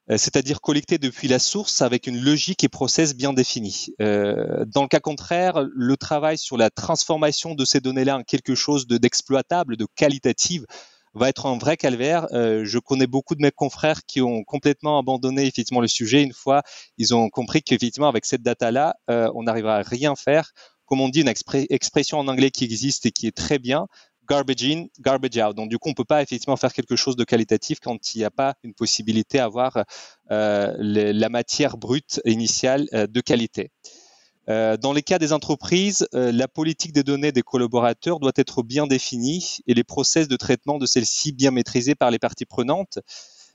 euh, 0.08 0.16
c'est-à-dire 0.16 0.60
collectée 0.60 0.98
depuis 0.98 1.26
la 1.26 1.40
source 1.40 1.82
avec 1.82 2.06
une 2.06 2.22
logique 2.22 2.62
et 2.62 2.68
process 2.68 3.16
bien 3.16 3.32
définis. 3.32 3.88
Euh, 4.00 4.64
dans 4.64 4.82
le 4.82 4.88
cas 4.88 5.00
contraire, 5.00 5.66
le 5.74 5.96
travail 5.96 6.38
sur 6.38 6.56
la 6.56 6.70
transformation 6.70 7.56
de 7.56 7.64
ces 7.64 7.80
données-là 7.80 8.18
en 8.18 8.22
quelque 8.22 8.54
chose 8.54 8.86
d'exploitable, 8.86 9.76
de 9.76 9.88
qualitative, 9.96 10.66
va 11.18 11.28
être 11.28 11.46
un 11.46 11.58
vrai 11.58 11.76
calvaire. 11.76 12.26
Euh, 12.32 12.64
je 12.64 12.78
connais 12.78 13.06
beaucoup 13.06 13.34
de 13.34 13.42
mes 13.42 13.50
confrères 13.50 14.04
qui 14.06 14.20
ont 14.20 14.44
complètement 14.44 14.98
abandonné 14.98 15.46
effectivement 15.46 15.80
le 15.80 15.88
sujet 15.88 16.22
une 16.22 16.32
fois 16.32 16.62
ils 16.98 17.14
ont 17.14 17.28
compris 17.28 17.62
qu'effectivement 17.62 18.08
avec 18.08 18.24
cette 18.24 18.42
data-là, 18.42 18.96
euh, 19.10 19.30
on 19.34 19.44
n'arrivera 19.44 19.76
à 19.76 19.82
rien 19.82 20.14
faire. 20.16 20.52
Comme 20.86 21.00
on 21.00 21.08
dit, 21.08 21.20
une 21.20 21.28
expression 21.28 22.18
en 22.18 22.28
anglais 22.28 22.50
qui 22.50 22.64
existe 22.64 23.06
et 23.06 23.10
qui 23.10 23.26
est 23.26 23.36
très 23.36 23.58
bien, 23.58 23.88
garbage 24.28 24.64
in, 24.64 24.86
garbage 25.00 25.36
out. 25.38 25.56
Donc 25.56 25.68
du 25.68 25.78
coup, 25.78 25.88
on 25.88 25.94
peut 25.94 26.04
pas 26.04 26.22
effectivement 26.22 26.56
faire 26.56 26.72
quelque 26.72 26.96
chose 26.96 27.16
de 27.16 27.24
qualitatif 27.24 27.80
quand 27.80 28.14
il 28.14 28.18
n'y 28.18 28.24
a 28.24 28.30
pas 28.30 28.54
une 28.62 28.74
possibilité 28.74 29.38
d'avoir 29.38 29.84
euh, 30.30 30.74
la 30.78 31.28
matière 31.28 31.76
brute 31.76 32.20
initiale 32.24 32.86
euh, 32.92 33.06
de 33.06 33.20
qualité. 33.20 33.70
Euh, 34.48 34.76
dans 34.76 34.92
les 34.92 35.02
cas 35.02 35.18
des 35.18 35.32
entreprises, 35.32 36.06
euh, 36.14 36.30
la 36.30 36.46
politique 36.46 36.92
des 36.92 37.02
données 37.02 37.32
des 37.32 37.42
collaborateurs 37.42 38.20
doit 38.20 38.32
être 38.36 38.62
bien 38.62 38.86
définie 38.86 39.58
et 39.66 39.74
les 39.74 39.82
process 39.82 40.28
de 40.28 40.36
traitement 40.36 40.78
de 40.78 40.86
celles-ci 40.86 41.32
bien 41.32 41.50
maîtrisés 41.50 41.96
par 41.96 42.10
les 42.10 42.18
parties 42.18 42.46
prenantes. 42.46 43.00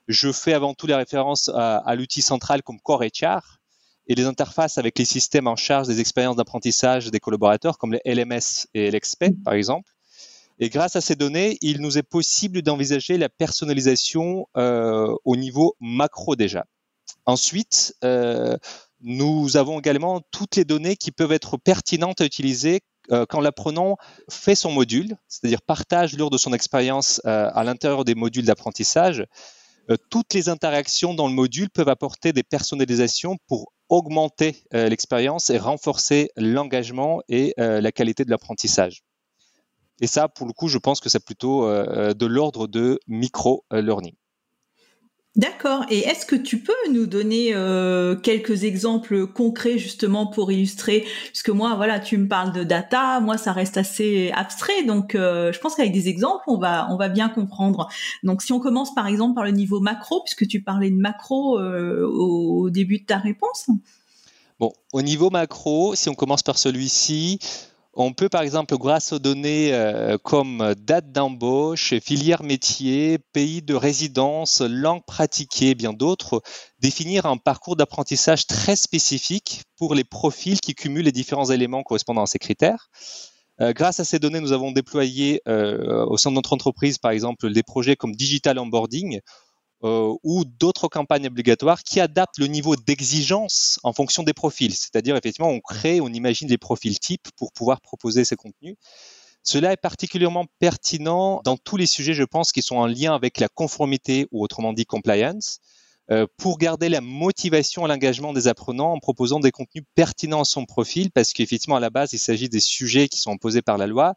Je 0.07 0.31
fais 0.31 0.53
avant 0.53 0.73
tout 0.73 0.87
la 0.87 0.97
référence 0.97 1.49
à, 1.53 1.95
l'outil 1.95 2.21
central 2.21 2.63
comme 2.63 2.79
Core 2.81 3.03
HR 3.03 3.59
et 4.07 4.15
les 4.15 4.25
interfaces 4.25 4.77
avec 4.77 4.99
les 4.99 5.05
systèmes 5.05 5.47
en 5.47 5.55
charge 5.55 5.87
des 5.87 6.01
expériences 6.01 6.35
d'apprentissage 6.35 7.11
des 7.11 7.19
collaborateurs 7.19 7.77
comme 7.77 7.93
les 7.93 8.01
LMS 8.03 8.67
et 8.73 8.91
l'XP 8.91 9.25
par 9.45 9.53
exemple. 9.53 9.91
Et 10.59 10.69
grâce 10.69 10.95
à 10.95 11.01
ces 11.01 11.15
données, 11.15 11.57
il 11.61 11.81
nous 11.81 11.97
est 11.97 12.03
possible 12.03 12.61
d'envisager 12.61 13.17
la 13.17 13.29
personnalisation 13.29 14.47
euh, 14.57 15.15
au 15.23 15.35
niveau 15.35 15.75
macro 15.79 16.35
déjà. 16.35 16.65
Ensuite, 17.25 17.95
euh, 18.03 18.57
nous 19.01 19.57
avons 19.57 19.79
également 19.79 20.21
toutes 20.31 20.55
les 20.55 20.65
données 20.65 20.95
qui 20.95 21.11
peuvent 21.11 21.31
être 21.31 21.57
pertinentes 21.57 22.21
à 22.21 22.25
utiliser 22.25 22.81
euh, 23.11 23.25
quand 23.27 23.41
l'apprenant 23.41 23.97
fait 24.29 24.55
son 24.55 24.71
module, 24.71 25.17
c'est-à-dire 25.27 25.61
partage 25.61 26.15
lors 26.17 26.29
de 26.29 26.37
son 26.37 26.53
expérience 26.53 27.19
euh, 27.25 27.49
à 27.53 27.63
l'intérieur 27.63 28.05
des 28.05 28.15
modules 28.15 28.45
d'apprentissage. 28.45 29.25
Euh, 29.89 29.97
toutes 30.11 30.33
les 30.33 30.49
interactions 30.49 31.13
dans 31.13 31.27
le 31.27 31.33
module 31.33 31.69
peuvent 31.71 31.89
apporter 31.89 32.31
des 32.31 32.43
personnalisations 32.43 33.37
pour 33.47 33.73
augmenter 33.89 34.63
l'expérience 34.71 35.49
et 35.49 35.57
renforcer 35.57 36.29
l'engagement 36.37 37.21
et 37.27 37.53
la 37.57 37.91
qualité 37.91 38.23
de 38.23 38.29
l'apprentissage. 38.29 39.01
Et 39.99 40.07
ça, 40.07 40.29
pour 40.29 40.47
le 40.47 40.53
coup, 40.53 40.69
je 40.69 40.77
pense 40.77 41.01
que 41.01 41.09
c'est 41.09 41.25
plutôt 41.25 41.65
de 41.67 42.25
l'ordre 42.25 42.67
de 42.67 43.01
micro-learning. 43.07 44.13
D'accord. 45.37 45.85
Et 45.89 45.99
est-ce 45.99 46.25
que 46.25 46.35
tu 46.35 46.59
peux 46.59 46.73
nous 46.91 47.05
donner 47.05 47.51
euh, 47.53 48.17
quelques 48.17 48.65
exemples 48.65 49.27
concrets 49.27 49.77
justement 49.77 50.27
pour 50.27 50.51
illustrer? 50.51 51.05
Puisque 51.27 51.49
moi, 51.49 51.75
voilà, 51.75 52.01
tu 52.01 52.17
me 52.17 52.27
parles 52.27 52.51
de 52.51 52.65
data, 52.65 53.21
moi 53.21 53.37
ça 53.37 53.53
reste 53.53 53.77
assez 53.77 54.29
abstrait, 54.35 54.83
donc 54.83 55.15
euh, 55.15 55.53
je 55.53 55.59
pense 55.59 55.75
qu'avec 55.75 55.93
des 55.93 56.09
exemples, 56.09 56.43
on 56.47 56.57
va 56.57 56.87
on 56.91 56.97
va 56.97 57.07
bien 57.07 57.29
comprendre. 57.29 57.87
Donc 58.23 58.41
si 58.41 58.51
on 58.51 58.59
commence 58.59 58.93
par 58.93 59.07
exemple 59.07 59.35
par 59.35 59.45
le 59.45 59.51
niveau 59.51 59.79
macro, 59.79 60.21
puisque 60.21 60.45
tu 60.47 60.61
parlais 60.61 60.89
de 60.89 60.97
macro 60.97 61.57
euh, 61.57 62.05
au 62.05 62.69
début 62.69 62.99
de 62.99 63.05
ta 63.05 63.17
réponse. 63.17 63.69
Bon, 64.59 64.73
au 64.91 65.01
niveau 65.01 65.29
macro, 65.29 65.95
si 65.95 66.09
on 66.09 66.13
commence 66.13 66.43
par 66.43 66.57
celui-ci, 66.57 67.39
on 67.93 68.13
peut 68.13 68.29
par 68.29 68.41
exemple, 68.41 68.77
grâce 68.77 69.11
aux 69.11 69.19
données 69.19 69.73
euh, 69.73 70.17
comme 70.17 70.75
date 70.77 71.11
d'embauche, 71.11 71.93
filière 71.99 72.41
métier, 72.41 73.17
pays 73.33 73.61
de 73.61 73.73
résidence, 73.73 74.61
langue 74.61 75.03
pratiquée, 75.05 75.75
bien 75.75 75.91
d'autres, 75.91 76.41
définir 76.79 77.25
un 77.25 77.37
parcours 77.37 77.75
d'apprentissage 77.75 78.47
très 78.47 78.77
spécifique 78.77 79.63
pour 79.77 79.93
les 79.93 80.05
profils 80.05 80.61
qui 80.61 80.73
cumulent 80.73 81.05
les 81.05 81.11
différents 81.11 81.49
éléments 81.49 81.83
correspondant 81.83 82.23
à 82.23 82.27
ces 82.27 82.39
critères. 82.39 82.89
Euh, 83.59 83.73
grâce 83.73 83.99
à 83.99 84.05
ces 84.05 84.19
données, 84.19 84.39
nous 84.39 84.53
avons 84.53 84.71
déployé 84.71 85.41
euh, 85.47 86.05
au 86.05 86.17
sein 86.17 86.31
de 86.31 86.35
notre 86.35 86.53
entreprise, 86.53 86.97
par 86.97 87.11
exemple, 87.11 87.51
des 87.51 87.63
projets 87.63 87.95
comme 87.95 88.15
Digital 88.15 88.57
Onboarding, 88.57 89.19
euh, 89.83 90.13
ou 90.23 90.45
d'autres 90.45 90.87
campagnes 90.87 91.27
obligatoires 91.27 91.83
qui 91.83 91.99
adaptent 91.99 92.37
le 92.37 92.47
niveau 92.47 92.75
d'exigence 92.75 93.79
en 93.83 93.93
fonction 93.93 94.23
des 94.23 94.33
profils. 94.33 94.73
C'est-à-dire, 94.73 95.15
effectivement, 95.15 95.49
on 95.49 95.59
crée, 95.59 96.01
on 96.01 96.09
imagine 96.09 96.47
des 96.47 96.57
profils 96.57 96.99
types 96.99 97.27
pour 97.35 97.51
pouvoir 97.51 97.81
proposer 97.81 98.23
ces 98.23 98.35
contenus. 98.35 98.75
Cela 99.43 99.71
est 99.73 99.77
particulièrement 99.77 100.45
pertinent 100.59 101.41
dans 101.43 101.57
tous 101.57 101.77
les 101.77 101.87
sujets, 101.87 102.13
je 102.13 102.23
pense, 102.23 102.51
qui 102.51 102.61
sont 102.61 102.75
en 102.75 102.85
lien 102.85 103.15
avec 103.15 103.39
la 103.39 103.47
conformité 103.47 104.27
ou 104.31 104.43
autrement 104.43 104.71
dit 104.71 104.85
compliance, 104.85 105.59
euh, 106.11 106.27
pour 106.37 106.57
garder 106.57 106.89
la 106.89 107.01
motivation 107.01 107.85
et 107.85 107.89
l'engagement 107.89 108.33
des 108.33 108.47
apprenants 108.47 108.93
en 108.93 108.99
proposant 108.99 109.39
des 109.39 109.51
contenus 109.51 109.85
pertinents 109.95 110.41
à 110.41 110.45
son 110.45 110.65
profil, 110.65 111.09
parce 111.09 111.33
qu'effectivement, 111.33 111.77
à 111.77 111.79
la 111.79 111.89
base, 111.89 112.13
il 112.13 112.19
s'agit 112.19 112.49
des 112.49 112.59
sujets 112.59 113.07
qui 113.07 113.19
sont 113.19 113.31
imposés 113.31 113.61
par 113.61 113.77
la 113.77 113.87
loi, 113.87 114.13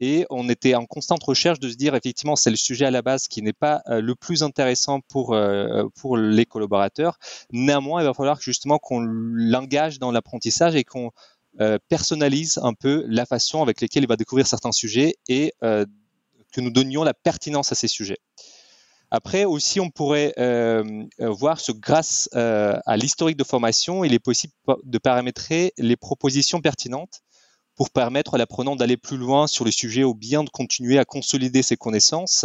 et 0.00 0.26
on 0.30 0.48
était 0.48 0.74
en 0.74 0.86
constante 0.86 1.22
recherche 1.22 1.60
de 1.60 1.68
se 1.68 1.76
dire 1.76 1.94
effectivement 1.94 2.34
c'est 2.34 2.50
le 2.50 2.56
sujet 2.56 2.86
à 2.86 2.90
la 2.90 3.02
base 3.02 3.28
qui 3.28 3.42
n'est 3.42 3.52
pas 3.52 3.82
euh, 3.88 4.00
le 4.00 4.14
plus 4.14 4.42
intéressant 4.42 5.00
pour 5.00 5.34
euh, 5.34 5.84
pour 5.94 6.16
les 6.16 6.46
collaborateurs. 6.46 7.18
Néanmoins, 7.52 8.00
il 8.00 8.06
va 8.06 8.14
falloir 8.14 8.40
justement 8.40 8.78
qu'on 8.78 9.00
l'engage 9.00 9.98
dans 9.98 10.10
l'apprentissage 10.10 10.74
et 10.74 10.84
qu'on 10.84 11.10
euh, 11.60 11.78
personnalise 11.88 12.58
un 12.62 12.72
peu 12.72 13.04
la 13.06 13.26
façon 13.26 13.62
avec 13.62 13.80
laquelle 13.80 14.04
il 14.04 14.08
va 14.08 14.16
découvrir 14.16 14.46
certains 14.46 14.72
sujets 14.72 15.16
et 15.28 15.52
que 15.60 16.60
nous 16.60 16.70
donnions 16.70 17.04
la 17.04 17.14
pertinence 17.14 17.70
à 17.70 17.74
ces 17.74 17.86
sujets. 17.86 18.18
Après 19.12 19.44
aussi, 19.44 19.78
on 19.78 19.90
pourrait 19.90 20.34
voir 21.18 21.62
que 21.62 21.72
grâce 21.72 22.28
à 22.32 22.96
l'historique 22.96 23.36
de 23.36 23.44
formation, 23.44 24.04
il 24.04 24.14
est 24.14 24.18
possible 24.18 24.52
de 24.82 24.98
paramétrer 24.98 25.72
les 25.78 25.96
propositions 25.96 26.60
pertinentes 26.60 27.22
pour 27.80 27.88
permettre 27.88 28.34
à 28.34 28.36
l'apprenant 28.36 28.76
d'aller 28.76 28.98
plus 28.98 29.16
loin 29.16 29.46
sur 29.46 29.64
le 29.64 29.70
sujet 29.70 30.04
ou 30.04 30.12
bien 30.12 30.44
de 30.44 30.50
continuer 30.50 30.98
à 30.98 31.06
consolider 31.06 31.62
ses 31.62 31.78
connaissances. 31.78 32.44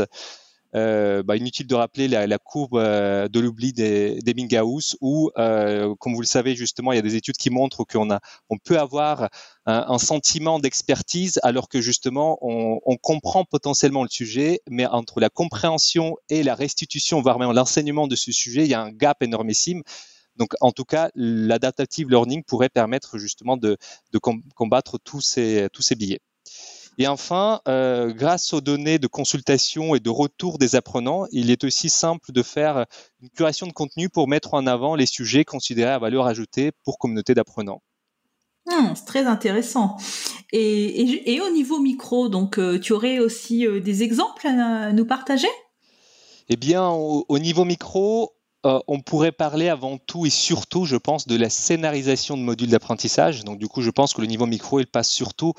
Euh, 0.76 1.24
bah, 1.24 1.36
inutile 1.36 1.68
de 1.68 1.76
rappeler 1.76 2.08
la, 2.08 2.38
courbe 2.38 2.78
euh, 2.78 3.28
de 3.28 3.42
l'oubli 3.42 3.74
des, 3.74 4.22
des 4.22 4.34
Minghaus 4.34 4.96
où, 5.02 5.32
euh, 5.38 5.94
comme 6.00 6.16
vous 6.16 6.22
le 6.22 6.26
savez 6.26 6.56
justement, 6.56 6.94
il 6.94 6.96
y 6.96 7.00
a 7.00 7.02
des 7.02 7.16
études 7.16 7.36
qui 7.36 7.50
montrent 7.50 7.84
qu'on 7.84 8.12
a, 8.12 8.22
on 8.50 8.58
peut 8.58 8.80
avoir 8.80 9.24
un, 9.66 9.84
un 9.90 9.98
sentiment 9.98 10.58
d'expertise 10.60 11.38
alors 11.44 11.68
que 11.68 11.82
justement 11.82 12.38
on, 12.40 12.80
on, 12.86 12.96
comprend 12.96 13.44
potentiellement 13.44 14.04
le 14.04 14.10
sujet, 14.10 14.62
mais 14.70 14.86
entre 14.86 15.20
la 15.20 15.30
compréhension 15.30 16.16
et 16.30 16.44
la 16.44 16.56
restitution, 16.56 17.22
voire 17.22 17.40
même 17.40 17.52
l'enseignement 17.52 18.08
de 18.08 18.16
ce 18.16 18.32
sujet, 18.32 18.64
il 18.64 18.70
y 18.70 18.74
a 18.74 18.82
un 18.82 18.92
gap 18.92 19.22
énormissime. 19.22 19.84
Donc, 20.36 20.54
en 20.62 20.72
tout 20.72 20.86
cas, 20.86 21.10
l'adaptative 21.16 22.10
learning 22.10 22.44
pourrait 22.44 22.70
permettre 22.70 23.18
justement 23.18 23.58
de, 23.58 23.78
combattre 24.56 24.98
tous 24.98 25.22
ces, 25.22 25.68
tous 25.72 25.82
ces 25.82 25.96
billets. 25.96 26.22
Et 26.98 27.08
enfin, 27.08 27.62
euh, 27.68 28.14
grâce 28.14 28.54
aux 28.54 28.62
données 28.62 29.00
de 29.00 29.08
consultation 29.08 29.96
et 29.96 30.00
de 30.00 30.10
retour 30.10 30.58
des 30.58 30.76
apprenants, 30.76 31.26
il 31.32 31.52
est 31.52 31.64
aussi 31.66 31.90
simple 31.90 32.32
de 32.32 32.42
faire 32.42 32.86
une 33.22 33.30
curation 33.30 33.68
de 33.68 33.74
contenu 33.74 34.08
pour 34.08 34.30
mettre 34.30 34.54
en 34.54 34.66
avant 34.66 34.96
les 34.96 35.06
sujets 35.06 35.44
considérés 35.44 35.92
à 35.92 36.00
valeur 36.00 36.26
ajoutée 36.26 36.72
pour 36.84 36.98
communauté 36.98 37.34
d'apprenants. 37.34 37.82
Hmm, 38.66 38.94
c'est 38.96 39.06
très 39.06 39.26
intéressant. 39.26 39.98
Et, 40.54 41.42
au 41.42 41.52
niveau 41.52 41.80
micro, 41.80 42.30
donc, 42.30 42.58
euh, 42.58 42.80
tu 42.80 42.94
aurais 42.94 43.20
aussi 43.20 43.68
euh, 43.68 43.82
des 43.82 44.02
exemples 44.02 44.48
à 44.48 44.94
nous 44.94 45.06
partager? 45.06 45.50
Eh 46.48 46.56
bien, 46.56 46.88
au 46.90 47.40
niveau 47.40 47.66
micro, 47.66 48.35
euh, 48.66 48.80
on 48.88 49.00
pourrait 49.02 49.32
parler 49.32 49.70
avant 49.70 49.98
tout 49.98 50.26
et 50.26 50.30
surtout, 50.30 50.86
je 50.86 50.96
pense, 50.96 51.28
de 51.28 51.36
la 51.36 51.50
scénarisation 51.50 52.36
de 52.38 52.42
modules 52.42 52.70
d'apprentissage. 52.70 53.44
Donc, 53.44 53.60
du 53.60 53.68
coup, 53.68 53.82
je 53.82 53.92
pense 53.92 54.14
que 54.14 54.22
le 54.22 54.28
niveau 54.28 54.48
micro, 54.48 54.80
il 54.80 54.88
passe 54.88 55.10
surtout 55.10 55.54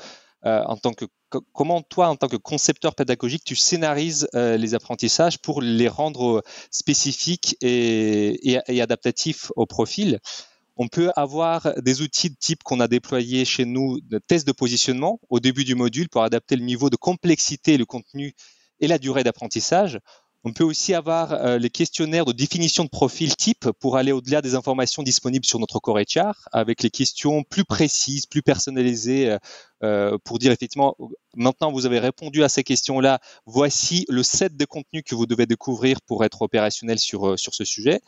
euh, 0.45 0.61
en 0.65 0.77
tant 0.77 0.93
que 0.93 1.05
comment 1.53 1.81
toi, 1.81 2.07
en 2.07 2.15
tant 2.15 2.27
que 2.27 2.37
concepteur 2.37 2.95
pédagogique, 2.95 3.43
tu 3.43 3.55
scénarises 3.57 4.29
les 4.33 4.75
apprentissages 4.75 5.39
pour 5.39 5.61
les 5.61 5.89
rendre 5.89 6.41
spécifiques 6.71 7.57
et, 7.61 8.57
et 8.67 8.81
adaptatifs 8.81 9.51
au 9.57 9.65
profil? 9.65 10.19
On 10.77 10.87
peut 10.87 11.11
avoir 11.15 11.73
des 11.81 12.01
outils 12.01 12.29
de 12.29 12.35
type 12.39 12.63
qu'on 12.63 12.79
a 12.79 12.87
déployés 12.87 13.45
chez 13.45 13.65
nous, 13.65 13.99
de 13.99 14.19
tests 14.19 14.47
de 14.47 14.51
positionnement 14.51 15.19
au 15.29 15.39
début 15.39 15.63
du 15.65 15.73
module 15.73 16.07
pour 16.07 16.21
adapter 16.23 16.55
le 16.55 16.63
niveau 16.63 16.89
de 16.89 16.95
complexité, 16.95 17.77
le 17.77 17.85
contenu 17.85 18.33
et 18.79 18.87
la 18.87 18.99
durée 18.99 19.23
d'apprentissage. 19.23 19.99
On 20.47 20.53
peut 20.53 20.63
aussi 20.63 20.93
avoir 20.93 21.33
euh, 21.33 21.57
les 21.57 21.69
questionnaires 21.69 22.23
de 22.23 22.31
définition 22.31 22.85
de 22.85 22.89
profil 22.89 23.35
type 23.35 23.69
pour 23.81 23.97
aller 23.97 24.13
au-delà 24.13 24.41
des 24.41 24.55
informations 24.55 25.03
disponibles 25.03 25.43
sur 25.43 25.59
notre 25.59 25.79
core 25.79 25.99
HR 25.99 26.47
avec 26.53 26.83
les 26.83 26.89
questions 26.89 27.43
plus 27.43 27.65
précises, 27.65 28.25
plus 28.25 28.41
personnalisées 28.41 29.29
euh, 29.29 29.37
euh, 29.83 30.17
pour 30.23 30.39
dire 30.39 30.53
effectivement, 30.53 30.95
maintenant 31.35 31.69
vous 31.69 31.85
avez 31.85 31.99
répondu 31.99 32.45
à 32.45 32.49
ces 32.49 32.63
questions-là, 32.63 33.19
voici 33.45 34.05
le 34.07 34.23
set 34.23 34.55
de 34.55 34.63
contenus 34.63 35.03
que 35.05 35.15
vous 35.15 35.25
devez 35.25 35.47
découvrir 35.47 35.99
pour 36.01 36.23
être 36.23 36.41
opérationnel 36.41 36.97
sur, 36.97 37.37
sur 37.37 37.53
ce 37.53 37.65
sujet. 37.65 37.99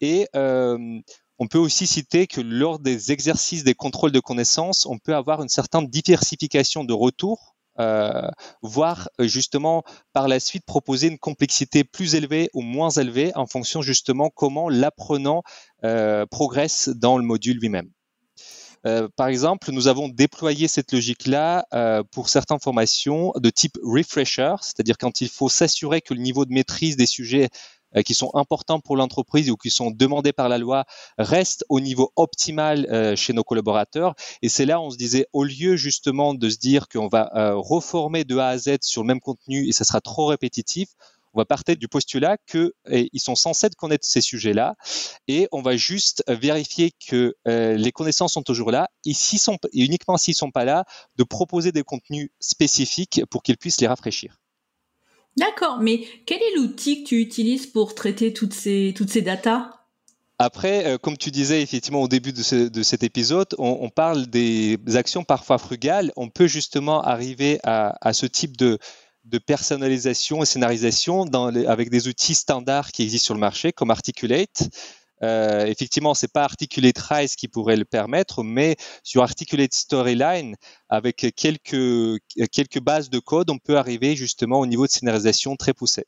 Et 0.00 0.26
on 0.34 1.46
peut 1.48 1.58
aussi 1.58 1.86
citer 1.86 2.26
que 2.26 2.40
lors 2.40 2.80
des 2.80 3.12
exercices 3.12 3.62
des 3.62 3.74
contrôles 3.74 4.10
de 4.10 4.18
connaissances, 4.18 4.84
on 4.84 4.98
peut 4.98 5.14
avoir 5.14 5.42
une 5.42 5.48
certaine 5.48 5.86
diversification 5.86 6.82
de 6.82 6.92
retours, 6.92 7.54
euh, 7.80 8.28
voire 8.62 9.08
euh, 9.20 9.26
justement 9.26 9.84
par 10.12 10.28
la 10.28 10.40
suite 10.40 10.64
proposer 10.64 11.08
une 11.08 11.18
complexité 11.18 11.84
plus 11.84 12.14
élevée 12.14 12.50
ou 12.54 12.62
moins 12.62 12.90
élevée 12.90 13.32
en 13.34 13.46
fonction 13.46 13.82
justement 13.82 14.30
comment 14.30 14.68
l'apprenant 14.68 15.42
euh, 15.84 16.26
progresse 16.26 16.88
dans 16.88 17.18
le 17.18 17.24
module 17.24 17.58
lui-même. 17.58 17.90
par 19.16 19.28
exemple, 19.28 19.70
nous 19.72 19.86
avons 19.88 20.08
déployé 20.08 20.66
cette 20.68 20.92
logique-là 20.92 21.66
pour 22.12 22.28
certaines 22.28 22.60
formations 22.60 23.32
de 23.36 23.50
type 23.50 23.76
refresher, 23.82 24.54
c'est-à-dire 24.62 24.96
quand 24.96 25.20
il 25.20 25.28
faut 25.28 25.48
s'assurer 25.48 26.00
que 26.00 26.14
le 26.14 26.20
niveau 26.20 26.44
de 26.46 26.52
maîtrise 26.52 26.96
des 26.96 27.06
sujets 27.06 27.44
euh, 27.46 27.48
qui 28.04 28.14
sont 28.14 28.30
importants 28.34 28.80
pour 28.80 28.96
l'entreprise 28.96 29.50
ou 29.50 29.56
qui 29.56 29.70
sont 29.70 29.90
demandés 29.90 30.32
par 30.32 30.48
la 30.48 30.58
loi 30.58 30.84
restent 31.18 31.64
au 31.68 31.80
niveau 31.80 32.12
optimal 32.16 32.86
euh, 32.90 33.16
chez 33.16 33.32
nos 33.32 33.44
collaborateurs. 33.44 34.14
Et 34.42 34.48
c'est 34.48 34.66
là 34.66 34.80
on 34.80 34.90
se 34.90 34.96
disait, 34.96 35.26
au 35.32 35.44
lieu 35.44 35.76
justement 35.76 36.34
de 36.34 36.48
se 36.48 36.58
dire 36.58 36.88
qu'on 36.88 37.08
va 37.08 37.30
euh, 37.34 37.54
reformer 37.54 38.24
de 38.24 38.36
A 38.36 38.48
à 38.48 38.58
Z 38.58 38.78
sur 38.82 39.02
le 39.02 39.06
même 39.06 39.20
contenu 39.20 39.68
et 39.68 39.72
ça 39.72 39.84
sera 39.84 40.00
trop 40.00 40.26
répétitif, 40.26 40.88
on 41.34 41.40
va 41.40 41.44
partir 41.44 41.76
du 41.76 41.88
postulat 41.88 42.36
qu'ils 42.50 42.70
sont 43.16 43.34
censés 43.34 43.68
connaître 43.76 44.06
ces 44.06 44.22
sujets-là 44.22 44.74
et 45.28 45.46
on 45.52 45.60
va 45.60 45.76
juste 45.76 46.24
vérifier 46.26 46.90
que 47.06 47.36
les 47.44 47.92
connaissances 47.92 48.32
sont 48.32 48.42
toujours 48.42 48.70
là 48.70 48.88
et, 49.04 49.12
sont, 49.12 49.58
et 49.72 49.84
uniquement 49.84 50.16
s'ils 50.16 50.34
sont 50.34 50.50
pas 50.50 50.64
là, 50.64 50.84
de 51.16 51.24
proposer 51.24 51.70
des 51.70 51.82
contenus 51.82 52.30
spécifiques 52.40 53.22
pour 53.30 53.42
qu'ils 53.42 53.58
puissent 53.58 53.80
les 53.80 53.86
rafraîchir. 53.86 54.38
D'accord, 55.38 55.78
mais 55.80 56.04
quel 56.26 56.38
est 56.38 56.56
l'outil 56.56 57.02
que 57.02 57.08
tu 57.08 57.20
utilises 57.20 57.66
pour 57.66 57.94
traiter 57.94 58.32
toutes 58.32 58.54
ces, 58.54 58.92
toutes 58.96 59.16
datas 59.18 59.70
après, 60.40 60.86
euh, 60.86 60.98
comme 60.98 61.16
tu 61.16 61.32
disais 61.32 61.62
effectivement 61.62 62.00
au 62.00 62.06
début 62.06 62.32
de, 62.32 62.82
cet 62.84 63.02
épisode, 63.02 63.48
on, 63.58 63.88
parle 63.90 64.28
des 64.28 64.78
actions 64.94 65.24
parfois 65.24 65.58
frugales. 65.58 66.12
On 66.14 66.28
peut 66.28 66.46
justement 66.46 67.02
arriver 67.02 67.58
à, 67.64 68.12
ce 68.12 68.24
type 68.24 68.56
de, 68.56 68.78
personnalisation 69.46 70.40
et 70.42 70.46
scénarisation 70.46 71.24
avec 71.66 71.90
des 71.90 72.06
outils 72.06 72.36
standards 72.36 72.92
qui 72.92 73.02
existent 73.02 73.26
sur 73.26 73.34
le 73.34 73.40
marché, 73.40 73.72
comme 73.72 73.90
Articulate, 73.90 74.68
euh, 75.22 75.66
effectivement, 75.66 76.14
c'est 76.14 76.32
pas 76.32 76.44
Articulate 76.44 76.98
Rise 76.98 77.36
qui 77.36 77.48
pourrait 77.48 77.76
le 77.76 77.84
permettre, 77.84 78.42
mais 78.42 78.76
sur 79.02 79.22
Articulate 79.22 79.74
Storyline, 79.74 80.56
avec 80.88 81.32
quelques, 81.36 82.20
quelques 82.52 82.80
bases 82.80 83.10
de 83.10 83.18
code, 83.18 83.50
on 83.50 83.58
peut 83.58 83.76
arriver 83.78 84.16
justement 84.16 84.60
au 84.60 84.66
niveau 84.66 84.86
de 84.86 84.92
scénarisation 84.92 85.56
très 85.56 85.74
poussé. 85.74 86.04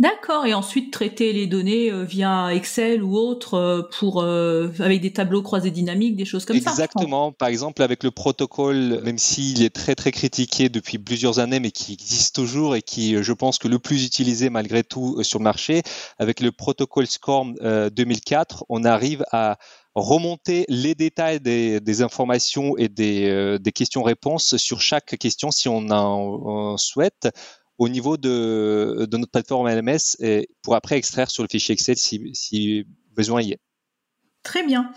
D'accord, 0.00 0.44
et 0.44 0.54
ensuite 0.54 0.92
traiter 0.92 1.32
les 1.32 1.46
données 1.46 1.88
euh, 1.88 2.02
via 2.02 2.52
Excel 2.52 3.04
ou 3.04 3.16
autre 3.16 3.54
euh, 3.54 3.82
pour 3.96 4.22
euh, 4.22 4.68
avec 4.80 5.00
des 5.00 5.12
tableaux 5.12 5.40
croisés 5.40 5.70
dynamiques, 5.70 6.16
des 6.16 6.24
choses 6.24 6.44
comme 6.44 6.58
ça. 6.58 6.70
Exactement. 6.70 7.30
Par 7.30 7.46
exemple, 7.46 7.80
avec 7.80 8.02
le 8.02 8.10
protocole, 8.10 9.00
même 9.04 9.18
s'il 9.18 9.62
est 9.62 9.72
très 9.72 9.94
très 9.94 10.10
critiqué 10.10 10.68
depuis 10.68 10.98
plusieurs 10.98 11.38
années, 11.38 11.60
mais 11.60 11.70
qui 11.70 11.92
existe 11.92 12.34
toujours 12.34 12.74
et 12.74 12.82
qui, 12.82 13.22
je 13.22 13.32
pense, 13.32 13.58
que 13.58 13.68
le 13.68 13.78
plus 13.78 14.04
utilisé 14.04 14.50
malgré 14.50 14.82
tout 14.82 15.22
sur 15.22 15.38
le 15.38 15.44
marché, 15.44 15.82
avec 16.18 16.40
le 16.40 16.50
protocole 16.50 17.06
SCORM 17.06 17.54
2004, 17.92 18.64
on 18.68 18.82
arrive 18.82 19.24
à 19.30 19.58
remonter 19.94 20.64
les 20.68 20.96
détails 20.96 21.38
des, 21.38 22.02
informations 22.02 22.76
et 22.76 22.88
des, 22.88 23.58
des 23.60 23.72
questions-réponses 23.72 24.56
sur 24.56 24.80
chaque 24.80 25.16
question 25.18 25.52
si 25.52 25.68
on 25.68 25.88
en 25.90 26.76
souhaite 26.78 27.28
au 27.84 27.88
niveau 27.90 28.16
de, 28.16 29.06
notre 29.12 29.30
plateforme 29.30 29.68
LMS 29.68 30.16
et 30.20 30.48
pour 30.62 30.74
après 30.74 30.96
extraire 30.96 31.30
sur 31.30 31.42
le 31.42 31.48
fichier 31.50 31.74
Excel 31.74 31.96
si, 31.98 32.86
besoin 33.14 33.42
y 33.42 33.52
est. 33.52 33.60
Très 34.42 34.62
bien. 34.62 34.90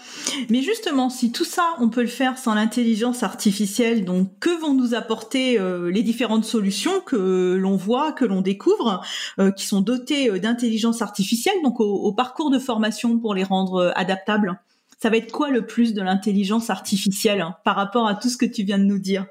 Mais 0.50 0.62
justement, 0.62 1.10
si 1.10 1.32
tout 1.32 1.46
ça, 1.46 1.76
on 1.80 1.90
peut 1.90 2.02
le 2.02 2.08
faire 2.08 2.38
sans 2.38 2.54
l'intelligence 2.54 3.24
artificielle, 3.24 4.04
donc 4.04 4.40
que 4.40 4.50
vont 4.62 4.74
nous 4.74 4.94
apporter 4.94 5.58
euh, 5.60 5.90
les 5.90 6.04
différentes 6.04 6.44
solutions 6.44 7.00
que 7.06 7.56
l'on 7.56 7.78
voit, 7.78 8.12
que 8.12 8.26
l'on 8.26 8.42
découvre, 8.42 9.02
euh, 9.40 9.52
qui 9.52 9.66
sont 9.66 9.80
dotées 9.80 10.30
euh, 10.30 10.40
d'intelligence 10.40 11.02
artificielle, 11.02 11.56
donc 11.64 11.80
au, 11.80 12.12
parcours 12.12 12.52
de 12.52 12.60
formation 12.60 13.20
pour 13.20 13.34
les 13.34 13.46
rendre 13.46 13.94
adaptables? 13.96 14.60
Ça 15.00 15.10
va 15.10 15.18
être 15.18 15.32
quoi 15.32 15.50
le 15.50 15.66
plus 15.66 15.94
de 15.94 16.02
l'intelligence 16.02 16.70
artificielle 16.70 17.42
hein, 17.42 17.56
par 17.64 17.76
rapport 17.76 18.08
à 18.08 18.16
tout 18.16 18.30
ce 18.30 18.38
que 18.38 18.46
tu 18.46 18.64
viens 18.64 18.80
de 18.80 18.84
nous 18.84 19.00
dire? 19.00 19.28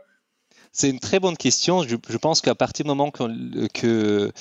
C'est 0.73 0.91
une 0.91 1.01
très 1.01 1.21
bonne 1.21 1.37
question. 1.37 1.83
Je, 1.83 1.97
pense 2.17 2.41
qu'à 2.41 2.55
partir 2.55 2.85
du 2.85 2.89
moment 2.89 3.11
que, 3.11 4.33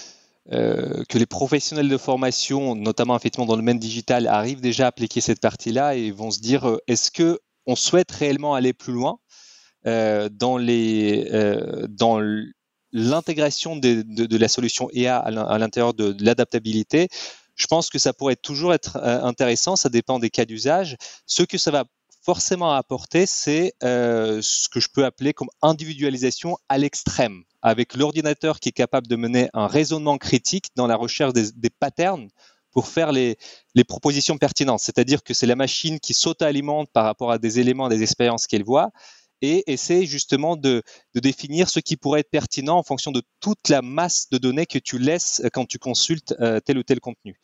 euh, 0.52 1.04
que, 1.10 1.18
les 1.18 1.26
professionnels 1.26 1.90
de 1.90 1.98
formation, 1.98 2.76
notamment 2.76 3.16
effectivement 3.16 3.46
dans 3.46 3.56
le 3.56 3.62
domaine 3.62 3.80
digital, 3.80 4.28
arrivent 4.28 4.62
déjà 4.62 4.86
à 4.86 4.88
appliquer 4.88 5.22
cette 5.22 5.42
partie-là 5.42 5.96
et 5.96 6.12
vont 6.12 6.32
se 6.32 6.40
dire 6.40 6.68
euh, 6.68 6.78
est-ce 6.88 7.10
que 7.12 7.40
on 7.66 7.76
souhaite 7.76 8.12
réellement 8.12 8.54
aller 8.54 8.74
plus 8.74 8.94
loin 8.94 9.18
euh, 9.88 10.30
dans 10.30 10.58
l'intégration 12.92 13.76
de, 13.76 14.38
la 14.38 14.48
solution 14.48 14.90
EA 14.94 15.18
à 15.18 15.58
l'intérieur 15.58 15.94
de, 15.94 16.12
de 16.12 16.24
l'adaptabilité? 16.24 17.08
Je 17.56 17.68
pense 17.68 17.90
que 17.90 17.98
ça 17.98 18.14
pourrait 18.14 18.36
toujours 18.36 18.74
être 18.74 18.98
intéressant, 18.98 19.76
ça 19.78 19.90
dépend 19.90 20.20
des 20.20 20.30
cas 20.30 20.46
d'usage. 20.46 20.98
Ce 21.26 21.42
que 21.42 21.58
ça 21.58 21.72
va 21.72 21.86
forcément 22.26 22.74
à 22.74 22.78
apporter, 22.78 23.28
c'est 23.28 23.74
euh, 23.84 24.42
ce 24.42 24.68
que 24.68 24.80
je 24.80 24.90
peux 24.92 25.06
appeler 25.06 25.34
comme 25.34 25.50
individualisation 25.62 26.58
à 26.70 26.80
l'extrême, 26.80 27.44
avec 27.62 27.96
l'ordinateur 27.96 28.60
qui 28.60 28.70
est 28.70 28.72
capable 28.72 29.06
de 29.06 29.16
mener 29.16 29.50
un 29.54 29.68
raisonnement 29.68 30.18
critique 30.18 30.70
dans 30.76 30.88
la 30.88 30.96
recherche 30.96 31.34
des, 31.34 31.70
patterns 31.70 32.30
pour 32.72 32.88
faire 32.88 33.12
les, 33.12 33.38
propositions 33.88 34.40
pertinentes. 34.40 34.80
C'est-à-dire 34.80 35.24
que 35.24 35.36
c'est 35.36 35.46
la 35.46 35.56
machine 35.56 36.00
qui 36.00 36.16
s'auto-alimente 36.16 36.90
par 36.92 37.06
rapport 37.06 37.32
à 37.32 37.38
des 37.38 37.60
éléments, 37.60 37.90
des 37.90 38.02
expériences 38.02 38.48
qu'elle 38.48 38.64
voit, 38.64 38.90
et 39.42 39.72
essaie 39.72 40.08
justement 40.08 40.56
de, 40.56 40.82
définir 41.14 41.70
ce 41.70 41.80
qui 41.80 41.96
pourrait 41.96 42.22
être 42.22 42.32
pertinent 42.32 42.78
en 42.78 42.84
fonction 42.84 43.12
de 43.12 43.22
toute 43.40 43.70
la 43.70 43.84
masse 43.84 44.30
de 44.32 44.40
données 44.40 44.66
que 44.66 44.80
tu 44.80 44.98
laisses 44.98 45.44
quand 45.54 45.66
tu 45.66 45.78
consultes 45.78 46.34
euh, 46.40 46.60
tel 46.60 46.80
ou 46.80 46.84
tel 46.84 47.00
contenu. 47.00 47.40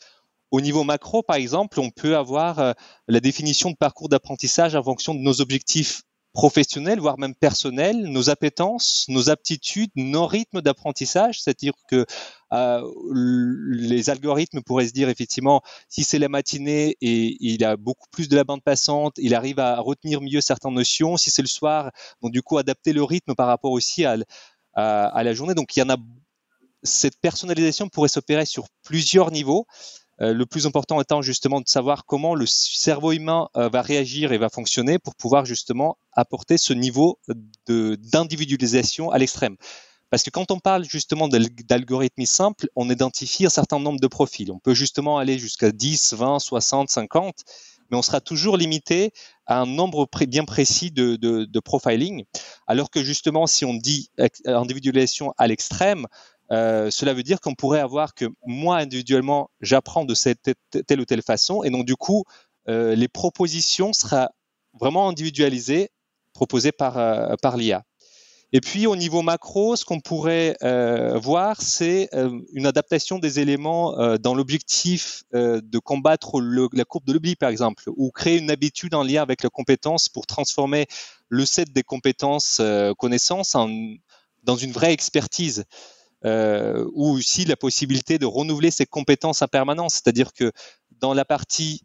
Au 0.52 0.60
niveau 0.62 0.84
macro, 0.84 1.24
par 1.24 1.38
exemple, 1.38 1.80
on 1.80 1.90
peut 1.90 2.18
avoir 2.18 2.60
euh, 2.60 2.74
la 3.08 3.20
définition 3.22 3.72
de 3.72 3.78
parcours 3.78 4.10
d'apprentissage 4.10 4.76
en 4.76 4.84
fonction 4.84 5.16
de 5.16 5.20
nos 5.20 5.40
objectifs 5.40 6.04
professionnels, 6.34 7.00
voire 7.00 7.18
même 7.18 7.36
personnels, 7.36 8.04
nos 8.04 8.30
appétences, 8.30 9.06
nos 9.10 9.30
aptitudes, 9.30 9.92
nos 9.96 10.28
rythmes 10.28 10.62
d'apprentissage. 10.62 11.42
C'est-à-dire 11.42 11.74
que 11.90 12.06
euh, 12.54 12.82
les 13.14 14.10
algorithmes 14.10 14.62
pourraient 14.62 14.88
se 14.88 14.94
dire 14.94 15.10
effectivement, 15.10 15.62
si 15.90 16.04
c'est 16.04 16.20
la 16.20 16.30
matinée 16.30 16.98
et 17.02 17.38
il 17.40 17.64
a 17.66 17.76
beaucoup 17.76 18.08
plus 18.12 18.30
de 18.30 18.36
la 18.36 18.44
bande 18.44 18.64
passante, 18.64 19.16
il 19.18 19.36
arrive 19.36 19.60
à 19.60 19.80
retenir 19.80 20.22
mieux 20.22 20.42
certaines 20.42 20.74
notions. 20.74 21.18
Si 21.18 21.32
c'est 21.32 21.42
le 21.42 21.50
soir, 21.50 21.92
donc 22.22 22.32
du 22.32 22.42
coup 22.42 22.58
adapter 22.58 22.94
le 22.94 23.04
rythme 23.04 23.36
par 23.36 23.48
rapport 23.48 23.72
aussi 23.72 24.06
à, 24.06 24.18
à 24.74 25.24
la 25.24 25.34
journée. 25.34 25.54
Donc 25.54 25.76
il 25.76 25.80
y 25.80 25.84
en 25.84 25.90
a 25.90 25.98
cette 26.84 27.20
personnalisation 27.20 27.90
pourrait 27.90 28.10
s'opérer 28.10 28.46
sur 28.46 28.68
plusieurs 28.84 29.32
niveaux. 29.32 29.68
Euh, 30.22 30.34
le 30.34 30.46
plus 30.46 30.68
important 30.68 31.02
étant 31.02 31.22
justement 31.22 31.62
de 31.62 31.68
savoir 31.68 32.06
comment 32.06 32.36
le 32.36 32.46
cerveau 32.46 33.12
humain 33.12 33.50
euh, 33.58 33.70
va 33.70 33.82
réagir 33.82 34.32
et 34.32 34.38
va 34.38 34.50
fonctionner 34.50 35.00
pour 35.00 35.16
pouvoir 35.16 35.46
justement 35.46 35.98
apporter 36.14 36.58
ce 36.58 36.74
niveau 36.74 37.20
d'individualisation 37.68 39.10
à 39.10 39.18
l'extrême. 39.18 39.56
Parce 40.12 40.24
que 40.24 40.30
quand 40.30 40.52
on 40.52 40.60
parle 40.60 40.84
justement 40.84 41.30
d'algorithmes 41.30 42.26
simples, 42.26 42.68
on 42.76 42.90
identifie 42.90 43.46
un 43.46 43.50
certain 43.50 43.80
nombre 43.80 44.00
de 44.00 44.08
profils. 44.08 44.52
On 44.52 44.60
peut 44.60 44.74
justement 44.74 45.18
aller 45.18 45.40
jusqu'à 45.40 45.72
10, 45.72 46.14
20, 46.14 46.40
60, 46.40 46.90
50, 46.90 47.36
mais 47.90 47.98
on 47.98 48.02
sera 48.02 48.20
toujours 48.20 48.58
limité 48.58 49.14
à 49.46 49.62
un 49.62 49.66
nombre 49.66 50.08
bien 50.28 50.44
précis 50.44 50.92
de, 50.92 51.16
de 51.16 51.60
profiling. 51.62 52.26
Alors 52.68 52.90
que 52.92 53.02
justement, 53.02 53.48
si 53.48 53.64
on 53.64 53.74
dit 53.74 54.12
individualisation 54.46 55.34
à 55.38 55.48
l'extrême, 55.48 56.08
cela 56.52 57.14
veut 57.14 57.24
dire 57.24 57.40
qu'on 57.40 57.56
pourrait 57.56 57.80
avoir 57.80 58.14
que 58.14 58.26
moi 58.46 58.78
individuellement, 58.78 59.50
j'apprends 59.62 60.06
de 60.06 60.14
cette 60.14 60.52
telle 60.88 61.00
ou 61.00 61.06
telle 61.06 61.22
façon, 61.22 61.64
et 61.64 61.70
donc 61.70 61.86
du 61.86 61.96
coup, 61.96 62.26
les 62.68 63.08
propositions 63.08 63.94
sera 63.94 64.32
vraiment 64.80 65.08
individualisées, 65.08 65.90
proposées 66.34 66.72
par, 66.72 67.38
par 67.42 67.58
l'IA. 67.58 67.84
Et 68.54 68.60
puis 68.60 68.86
au 68.86 68.98
niveau 68.98 69.22
macro, 69.22 69.78
ce 69.78 69.86
qu'on 69.86 70.02
pourrait 70.02 70.58
euh, 70.62 71.18
voir, 71.18 71.62
c'est 71.62 72.10
euh, 72.14 72.38
une 72.52 72.66
adaptation 72.66 73.18
des 73.18 73.40
éléments 73.40 73.98
euh, 73.98 74.18
dans 74.18 74.36
l'objectif 74.36 75.24
de 75.34 75.80
combattre 75.80 76.42
la 76.42 76.84
courbe 76.84 77.06
de 77.06 77.14
l'oubli, 77.14 77.36
par 77.38 77.50
exemple, 77.50 77.86
ou 77.96 78.12
créer 78.12 78.38
une 78.38 78.52
habitude 78.52 78.94
en 78.94 79.04
lien 79.04 79.22
avec 79.22 79.44
la 79.44 79.50
compétence 79.50 80.10
pour 80.10 80.28
transformer 80.28 80.88
le 81.30 81.46
set 81.46 81.72
des 81.72 81.84
compétences 81.84 82.62
connaissances 82.98 83.56
en, 83.56 83.70
dans 84.44 84.58
une 84.58 84.74
vraie 84.74 84.92
expertise. 84.92 85.64
Ou 86.24 87.12
aussi 87.12 87.46
la 87.46 87.56
possibilité 87.56 88.18
de 88.18 88.26
renouveler 88.26 88.72
ses 88.72 88.86
compétences 88.86 89.42
en 89.42 89.48
permanence, 89.48 89.96
c'est-à-dire 89.96 90.34
que 90.34 90.52
dans 91.00 91.14
la 91.14 91.26
partie 91.26 91.82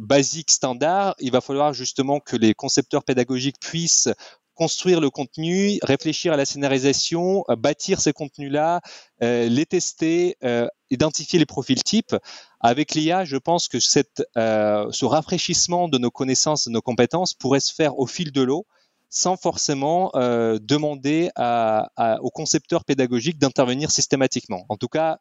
basique 0.00 0.50
standard, 0.50 1.14
il 1.18 1.32
va 1.32 1.40
falloir 1.40 1.72
justement 1.72 2.20
que 2.20 2.36
les 2.36 2.54
concepteurs 2.54 3.04
pédagogiques 3.04 3.60
puissent 3.60 4.10
construire 4.58 5.00
le 5.00 5.08
contenu, 5.08 5.78
réfléchir 5.84 6.32
à 6.32 6.36
la 6.36 6.44
scénarisation, 6.44 7.44
euh, 7.48 7.54
bâtir 7.54 8.00
ces 8.00 8.12
contenus-là, 8.12 8.80
euh, 9.22 9.48
les 9.48 9.66
tester, 9.66 10.36
euh, 10.42 10.66
identifier 10.90 11.38
les 11.38 11.46
profils 11.46 11.82
types. 11.82 12.16
Avec 12.58 12.96
l'IA, 12.96 13.24
je 13.24 13.36
pense 13.36 13.68
que 13.68 13.78
cette, 13.78 14.24
ce 14.34 15.04
rafraîchissement 15.04 15.88
de 15.88 15.96
nos 15.96 16.10
connaissances, 16.10 16.66
de 16.66 16.72
nos 16.72 16.82
compétences 16.82 17.34
pourrait 17.34 17.60
se 17.60 17.72
faire 17.72 18.00
au 18.00 18.06
fil 18.06 18.32
de 18.32 18.42
l'eau 18.42 18.66
sans 19.10 19.36
forcément 19.36 20.10
demander 20.14 21.30
aux 21.36 22.30
concepteurs 22.30 22.84
pédagogiques 22.84 23.38
d'intervenir 23.38 23.90
systématiquement. 23.90 24.64
En 24.68 24.76
tout 24.76 24.88
cas, 24.88 25.18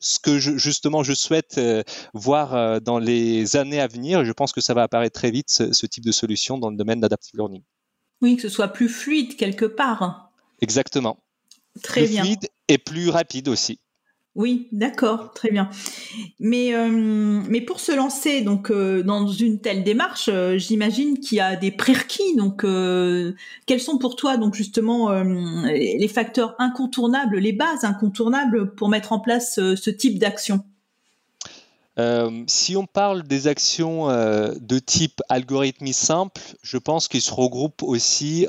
ce 0.00 0.18
que 0.18 0.38
justement 0.38 1.02
je 1.02 1.12
souhaite 1.12 1.60
voir 2.14 2.80
dans 2.80 2.98
les 2.98 3.56
années 3.56 3.80
à 3.80 3.86
venir, 3.86 4.24
je 4.24 4.32
pense 4.32 4.52
que 4.52 4.60
ça 4.60 4.74
va 4.74 4.82
apparaître 4.82 5.18
très 5.18 5.30
vite, 5.30 5.50
ce, 5.50 5.72
ce 5.72 5.86
type 5.86 6.04
de 6.04 6.12
solution 6.12 6.58
dans 6.58 6.70
le 6.70 6.76
domaine 6.76 7.00
d'adaptive 7.00 7.36
learning. 7.36 7.62
Oui, 8.20 8.36
que 8.36 8.42
ce 8.42 8.48
soit 8.48 8.68
plus 8.68 8.88
fluide 8.88 9.36
quelque 9.36 9.64
part. 9.64 10.30
Exactement. 10.60 11.18
Très 11.82 12.04
plus 12.04 12.18
Fluide 12.18 12.48
et 12.68 12.78
plus 12.78 13.08
rapide 13.08 13.48
aussi. 13.48 13.80
Oui, 14.34 14.68
d'accord, 14.72 15.34
très 15.34 15.50
bien. 15.50 15.68
Mais, 16.40 16.74
euh, 16.74 16.88
mais 16.88 17.60
pour 17.60 17.80
se 17.80 17.92
lancer 17.92 18.40
donc 18.40 18.70
euh, 18.70 19.02
dans 19.02 19.26
une 19.26 19.60
telle 19.60 19.84
démarche, 19.84 20.30
euh, 20.32 20.56
j'imagine 20.56 21.18
qu'il 21.18 21.36
y 21.36 21.40
a 21.42 21.54
des 21.54 21.70
prérequis. 21.70 22.34
Donc, 22.36 22.64
quels 23.66 23.80
sont 23.80 23.98
pour 23.98 24.16
toi 24.16 24.38
donc 24.38 24.54
justement 24.54 25.12
les 25.22 26.08
facteurs 26.08 26.54
incontournables, 26.58 27.38
les 27.38 27.52
bases 27.52 27.84
incontournables 27.84 28.74
pour 28.74 28.88
mettre 28.88 29.12
en 29.12 29.20
place 29.20 29.54
ce 29.56 29.90
type 29.90 30.18
d'action? 30.18 30.64
Si 32.46 32.76
on 32.76 32.86
parle 32.86 33.24
des 33.24 33.48
actions 33.48 34.06
de 34.08 34.78
type 34.78 35.20
algorithmie 35.28 35.92
simple, 35.92 36.40
je 36.62 36.78
pense 36.78 37.06
qu'ils 37.08 37.22
se 37.22 37.34
regroupent 37.34 37.82
aussi 37.82 38.46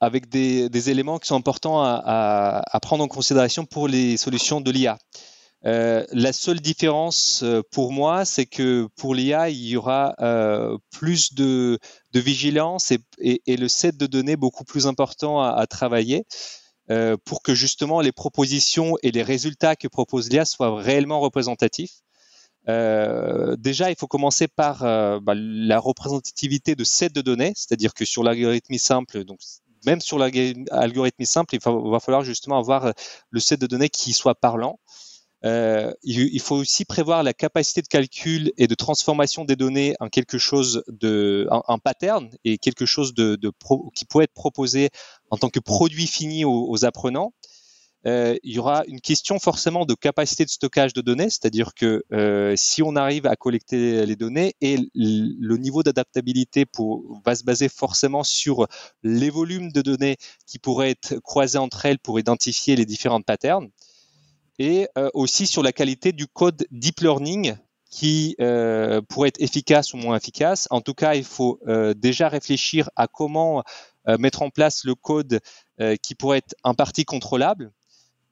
avec 0.00 0.28
des, 0.28 0.90
éléments 0.90 1.18
qui 1.18 1.28
sont 1.28 1.36
importants 1.36 1.82
à, 1.82 2.78
prendre 2.82 3.04
en 3.04 3.08
considération 3.08 3.66
pour 3.66 3.88
les 3.88 4.16
solutions 4.16 4.60
de 4.60 4.70
l'IA. 4.70 4.98
la 5.62 6.32
seule 6.32 6.60
différence 6.60 7.44
pour 7.72 7.92
moi, 7.92 8.24
c'est 8.24 8.46
que 8.46 8.88
pour 8.96 9.14
l'IA, 9.14 9.50
il 9.50 9.66
y 9.66 9.76
aura 9.76 10.14
plus 10.90 11.34
de, 11.34 11.78
vigilance 12.14 12.92
et, 13.18 13.40
le 13.56 13.68
set 13.68 13.96
de 13.96 14.06
données 14.06 14.36
beaucoup 14.36 14.64
plus 14.64 14.86
important 14.86 15.42
à 15.42 15.66
travailler. 15.66 16.24
Euh, 16.90 17.18
pour 17.22 17.42
que 17.42 17.54
justement 17.54 18.00
les 18.00 18.12
propositions 18.12 18.96
et 19.02 19.10
les 19.10 19.22
résultats 19.22 19.76
que 19.76 19.88
propose 19.88 20.30
l'IA 20.30 20.46
soient 20.46 20.80
réellement 20.80 21.20
représentatifs. 21.20 22.00
Euh, 22.70 23.56
déjà, 23.58 23.90
il 23.90 23.96
faut 23.96 24.06
commencer 24.06 24.48
par 24.48 24.84
euh, 24.84 25.20
bah, 25.20 25.34
la 25.36 25.78
représentativité 25.78 26.74
de 26.76 26.84
sets 26.84 27.10
de 27.10 27.20
données, 27.20 27.52
c'est-à-dire 27.54 27.92
que 27.92 28.06
sur 28.06 28.22
l'algorithme 28.22 28.78
simple, 28.78 29.24
donc 29.24 29.38
même 29.86 30.00
sur 30.00 30.18
l'algorithme 30.18 31.24
simple, 31.24 31.54
il 31.54 31.60
va, 31.60 32.00
falloir 32.00 32.22
justement 32.22 32.58
avoir 32.58 32.92
le 33.30 33.40
set 33.40 33.60
de 33.60 33.66
données 33.66 33.88
qui 33.88 34.12
soit 34.12 34.34
parlant. 34.34 34.78
Euh, 35.44 35.92
il, 36.02 36.40
faut 36.40 36.56
aussi 36.56 36.84
prévoir 36.84 37.22
la 37.22 37.32
capacité 37.32 37.80
de 37.80 37.86
calcul 37.86 38.52
et 38.56 38.66
de 38.66 38.74
transformation 38.74 39.44
des 39.44 39.54
données 39.54 39.94
en 40.00 40.08
quelque 40.08 40.36
chose 40.36 40.82
de, 40.88 41.46
en, 41.50 41.78
pattern 41.78 42.28
et 42.44 42.58
quelque 42.58 42.86
chose 42.86 43.14
de, 43.14 43.36
de 43.36 43.52
qui 43.94 44.04
pourrait 44.04 44.24
être 44.24 44.34
proposé 44.34 44.90
en 45.30 45.36
tant 45.36 45.48
que 45.48 45.60
produit 45.60 46.08
fini 46.08 46.44
aux, 46.44 46.84
apprenants. 46.84 47.32
Euh, 48.08 48.36
il 48.42 48.54
y 48.54 48.58
aura 48.58 48.84
une 48.86 49.00
question 49.00 49.38
forcément 49.38 49.84
de 49.84 49.92
capacité 49.92 50.44
de 50.44 50.50
stockage 50.50 50.94
de 50.94 51.02
données, 51.02 51.28
c'est-à-dire 51.28 51.74
que 51.74 52.04
euh, 52.12 52.54
si 52.56 52.82
on 52.82 52.96
arrive 52.96 53.26
à 53.26 53.36
collecter 53.36 54.06
les 54.06 54.16
données 54.16 54.54
et 54.62 54.78
le 54.94 55.56
niveau 55.56 55.82
d'adaptabilité 55.82 56.64
va 57.24 57.34
se 57.34 57.44
baser 57.44 57.68
forcément 57.68 58.24
sur 58.24 58.66
les 59.02 59.28
volumes 59.28 59.72
de 59.72 59.82
données 59.82 60.16
qui 60.46 60.58
pourraient 60.58 60.90
être 60.90 61.18
croisés 61.18 61.58
entre 61.58 61.84
elles 61.84 61.98
pour 61.98 62.18
identifier 62.18 62.76
les 62.76 62.86
différentes 62.86 63.26
patterns 63.26 63.68
et 64.58 64.88
euh, 64.96 65.10
aussi 65.12 65.46
sur 65.46 65.62
la 65.62 65.72
qualité 65.72 66.12
du 66.12 66.26
code 66.26 66.66
deep 66.70 67.00
learning 67.00 67.56
qui 67.90 68.36
pourrait 69.08 69.28
être 69.28 69.40
efficace 69.40 69.94
ou 69.94 69.96
moins 69.96 70.16
efficace. 70.16 70.68
En 70.70 70.82
tout 70.82 70.92
cas, 70.92 71.14
il 71.14 71.24
faut 71.24 71.58
déjà 71.96 72.28
réfléchir 72.28 72.90
à 72.96 73.06
comment 73.06 73.64
mettre 74.18 74.42
en 74.42 74.50
place 74.50 74.84
le 74.84 74.94
code 74.94 75.40
qui 76.02 76.14
pourrait 76.14 76.38
être 76.38 76.54
en 76.64 76.74
partie 76.74 77.06
contrôlable 77.06 77.72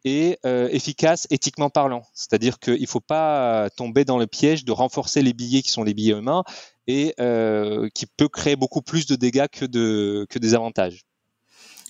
et 0.07 0.38
efficace 0.71 1.27
éthiquement 1.31 1.69
parlant. 1.69 2.05
C'est-à-dire 2.14 2.59
qu'il 2.59 2.81
ne 2.81 2.87
faut 2.87 3.01
pas 3.01 3.69
tomber 3.77 4.07
dans 4.07 4.19
le 4.19 4.27
piège 4.27 4.64
de 4.64 4.73
renforcer 4.73 5.21
les 5.21 5.35
billets 5.35 5.62
qui 5.62 5.71
sont 5.71 5.83
les 5.83 5.92
billets 5.92 6.14
humains 6.14 6.45
et 6.87 7.14
qui 7.92 8.07
peut 8.07 8.29
créer 8.29 8.57
beaucoup 8.57 8.83
plus 8.83 9.07
de 9.07 9.16
dégâts 9.16 9.49
que, 9.53 9.66
que 10.25 10.38
des 10.38 10.55
avantages. 10.55 11.05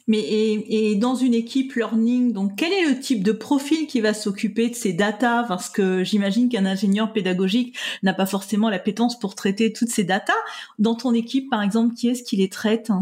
Mais 0.09 0.21
et, 0.21 0.95
dans 0.95 1.17
une 1.17 1.35
équipe 1.35 1.75
learning, 1.75 2.33
donc 2.33 2.53
quel 2.57 2.73
est 2.73 2.89
le 2.89 3.01
type 3.01 3.25
de 3.25 3.33
profil 3.33 3.89
qui 3.89 4.01
va 4.01 4.15
s'occuper 4.15 4.71
de 4.71 4.75
ces 4.75 4.93
data? 4.93 5.45
Parce 5.49 5.69
que 5.69 6.05
j'imagine 6.05 6.49
qu'un 6.49 6.65
ingénieur 6.65 7.13
pédagogique 7.13 7.77
n'a 8.05 8.15
pas 8.15 8.27
forcément 8.27 8.71
la 8.71 8.79
pétence 8.79 9.19
pour 9.19 9.35
traiter 9.35 9.73
toutes 9.73 9.91
ces 9.91 10.05
data. 10.05 10.33
Dans 10.79 10.95
ton 10.95 11.13
équipe, 11.13 11.51
par 11.51 11.61
exemple, 11.61 11.95
qui 11.95 12.09
est-ce 12.09 12.23
qui 12.23 12.37
les 12.37 12.49
traite 12.49 12.93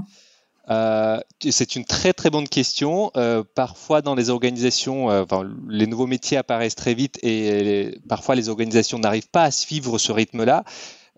euh, 0.71 1.21
c'est 1.51 1.77
une 1.77 1.85
très 1.85 2.13
très 2.13 2.31
bonne 2.31 2.49
question. 2.49 3.11
Euh, 3.17 3.43
parfois 3.55 4.03
dans 4.03 4.15
les 4.15 4.31
organisations, 4.31 5.11
euh, 5.11 5.25
les 5.69 5.87
nouveaux 5.87 6.07
métiers 6.07 6.37
apparaissent 6.37 6.75
très 6.75 6.95
vite 6.95 7.19
et 7.23 7.99
parfois 8.09 8.35
les 8.35 8.49
organisations 8.49 8.99
n'arrivent 8.99 9.31
pas 9.31 9.45
à 9.45 9.51
suivre 9.51 9.99
ce 9.99 10.13
rythme-là. 10.13 10.65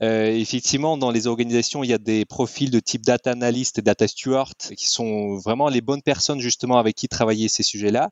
Euh, 0.03 0.27
effectivement, 0.27 0.99
dans 0.99 1.11
les 1.11 1.27
organisations, 1.27 1.83
il 1.83 1.89
y 1.89 1.95
a 1.95 1.99
des 1.99 2.27
profils 2.27 2.71
de 2.71 2.81
type 2.81 3.03
data 3.03 3.31
analyst 3.31 3.79
et 3.79 3.83
data 3.83 4.07
steward 4.07 4.55
qui 4.77 4.89
sont 4.89 5.37
vraiment 5.37 5.69
les 5.69 5.81
bonnes 5.81 6.03
personnes 6.03 6.41
justement 6.41 6.79
avec 6.79 6.97
qui 6.97 7.09
travailler 7.09 7.49
ces 7.49 7.63
sujets-là. 7.63 8.11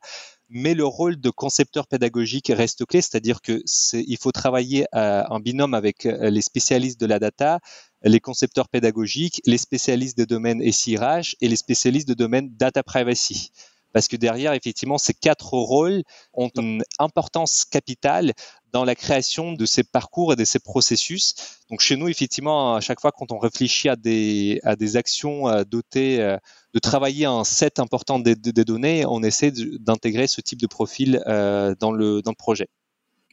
Mais 0.49 0.73
le 0.73 0.85
rôle 0.85 1.19
de 1.19 1.29
concepteur 1.29 1.87
pédagogique 1.87 2.51
reste 2.53 2.85
clé, 2.85 3.01
c'est-à-dire 3.01 3.41
que 3.41 3.63
il 3.93 4.17
faut 4.17 4.31
travailler 4.31 4.85
euh, 4.95 5.23
en 5.29 5.39
binôme 5.39 5.75
avec 5.75 6.05
euh, 6.05 6.29
les 6.31 6.41
spécialistes 6.41 6.99
de 6.99 7.05
la 7.05 7.19
data, 7.19 7.59
les 8.03 8.19
concepteurs 8.19 8.67
pédagogiques, 8.69 9.41
les 9.45 9.57
spécialistes 9.57 10.17
de 10.17 10.25
domaine 10.25 10.61
SIRH 10.71 11.35
et 11.41 11.47
les 11.47 11.55
spécialistes 11.55 12.07
de 12.07 12.13
domaine 12.15 12.49
data 12.55 12.83
privacy 12.83 13.51
parce 13.95 14.09
que 14.09 14.17
derrière, 14.17 14.51
effectivement, 14.51 14.97
ces 14.97 15.13
quatre 15.13 15.53
rôles 15.53 16.03
ont 16.33 16.49
une 16.57 16.83
importance 16.99 17.63
capitale 17.63 18.33
dans 18.75 18.83
la 18.83 18.93
création 18.95 19.53
de 19.53 19.65
ces 19.65 19.85
parcours 19.85 20.33
et 20.33 20.35
de 20.35 20.43
ces 20.43 20.59
processus. 20.59 21.33
Donc 21.69 21.79
chez 21.79 21.95
nous, 21.95 22.09
effectivement, 22.09 22.75
à 22.75 22.81
chaque 22.81 22.99
fois 22.99 23.13
quand 23.13 23.31
on 23.31 23.39
réfléchit 23.39 23.87
à 23.87 23.95
des, 23.95 24.59
à 24.63 24.75
des 24.75 24.97
actions 24.97 25.47
euh, 25.47 25.63
dotées 25.63 26.21
euh, 26.21 26.35
de 26.73 26.79
travailler 26.79 27.23
un 27.23 27.45
set 27.45 27.79
important 27.79 28.19
des, 28.19 28.35
données, 28.35 29.05
on 29.07 29.23
essaie 29.23 29.53
d'intégrer 29.79 30.27
ce 30.27 30.41
type 30.41 30.59
de 30.59 30.67
profil 30.67 31.23
euh, 31.25 31.73
dans, 31.79 31.93
le, 31.93 32.21
dans 32.21 32.31
le 32.31 32.35
projet. 32.35 32.67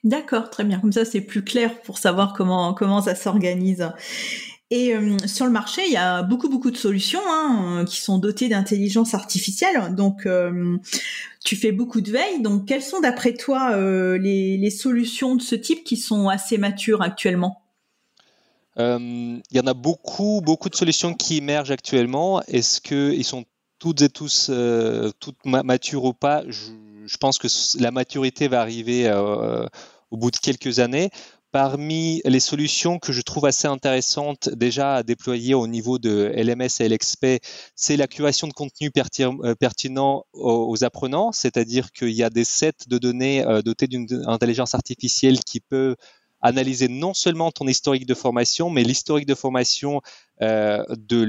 D'accord, 0.05 0.49
très 0.49 0.63
bien. 0.63 0.79
Comme 0.79 0.93
ça, 0.93 1.05
c'est 1.05 1.21
plus 1.21 1.43
clair 1.43 1.83
pour 1.83 1.99
savoir 1.99 2.35
comment, 2.35 2.73
comment 2.73 3.03
ça 3.03 3.17
s'organise. 3.17 3.91
Et 4.75 4.95
euh, 4.95 5.19
sur 5.27 5.45
le 5.45 5.53
marché, 5.53 5.83
il 5.87 5.93
y 5.93 5.99
a 5.99 6.23
beaucoup 6.23 6.49
beaucoup 6.49 6.71
de 6.71 6.79
solutions 6.79 7.21
hein, 7.27 7.85
qui 7.87 8.01
sont 8.01 8.17
dotées 8.17 8.49
d'intelligence 8.49 9.13
artificielle. 9.13 9.95
Donc, 9.95 10.25
euh, 10.25 10.79
tu 11.45 11.57
fais 11.57 11.73
beaucoup 11.73 12.01
de 12.01 12.11
veille. 12.11 12.41
Donc, 12.41 12.65
quelles 12.65 12.83
sont 12.83 13.01
d'après 13.01 13.35
toi 13.35 13.73
euh, 13.73 14.17
les, 14.17 14.71
solutions 14.71 15.37
de 15.37 15.43
ce 15.43 15.57
type 15.57 15.85
qui 15.85 15.99
sont 15.99 16.31
assez 16.31 16.57
matures 16.57 17.03
actuellement? 17.03 17.61
Il 18.79 19.43
y 19.53 19.61
en 19.61 19.67
a 19.67 19.75
beaucoup 19.75 20.41
beaucoup 20.43 20.71
de 20.71 20.75
solutions 20.75 21.13
qui 21.13 21.37
émergent 21.37 21.71
actuellement. 21.71 22.43
Est-ce 22.45 22.81
qu'ils 22.81 23.25
sont 23.25 23.45
toutes 23.79 24.01
et 24.01 24.09
tous 24.09 24.51
matures 25.45 26.05
ou 26.05 26.15
pas? 26.15 26.45
Je, 26.49 27.17
pense 27.19 27.37
que 27.37 27.49
la 27.79 27.91
maturité 27.91 28.49
va 28.49 28.63
arriver 28.63 29.13
au 30.11 30.17
bout 30.17 30.31
de 30.31 30.39
quelques 30.39 30.79
années. 30.79 31.11
Parmi 31.53 32.23
les 32.25 32.41
solutions 32.41 32.99
que 32.99 33.13
je 33.13 33.21
trouve 33.21 33.45
assez 33.45 33.69
intéressantes 33.69 34.49
déjà 34.49 34.95
à 34.95 35.03
déployer 35.03 35.53
au 35.53 35.67
niveau 35.67 35.99
de 35.99 36.33
LMS 36.35 36.81
et 36.81 36.89
LXP, 36.89 37.27
c'est 37.77 37.99
la 37.99 38.07
curation 38.07 38.49
de 38.49 38.55
contenu 38.55 38.91
euh, 38.91 39.55
pertinent 39.55 40.25
aux 40.33 40.83
apprenants, 40.83 41.31
c'est-à-dire 41.31 41.93
qu'il 41.93 42.13
y 42.13 42.23
a 42.23 42.31
des 42.31 42.45
sets 42.45 42.89
de 42.89 42.97
données 42.97 43.45
euh, 43.45 43.61
dotés 43.61 43.87
d'une 43.87 44.09
intelligence 44.27 44.75
artificielle 44.75 45.41
qui 45.41 45.61
peut 45.61 45.95
analyser 46.43 46.89
non 46.89 47.15
seulement 47.15 47.51
ton 47.53 47.67
historique 47.67 48.07
de 48.07 48.15
formation, 48.15 48.69
mais 48.69 48.83
l'historique 48.83 49.27
de 49.27 49.35
formation 49.35 50.03
euh, 50.43 50.85
de 50.91 51.25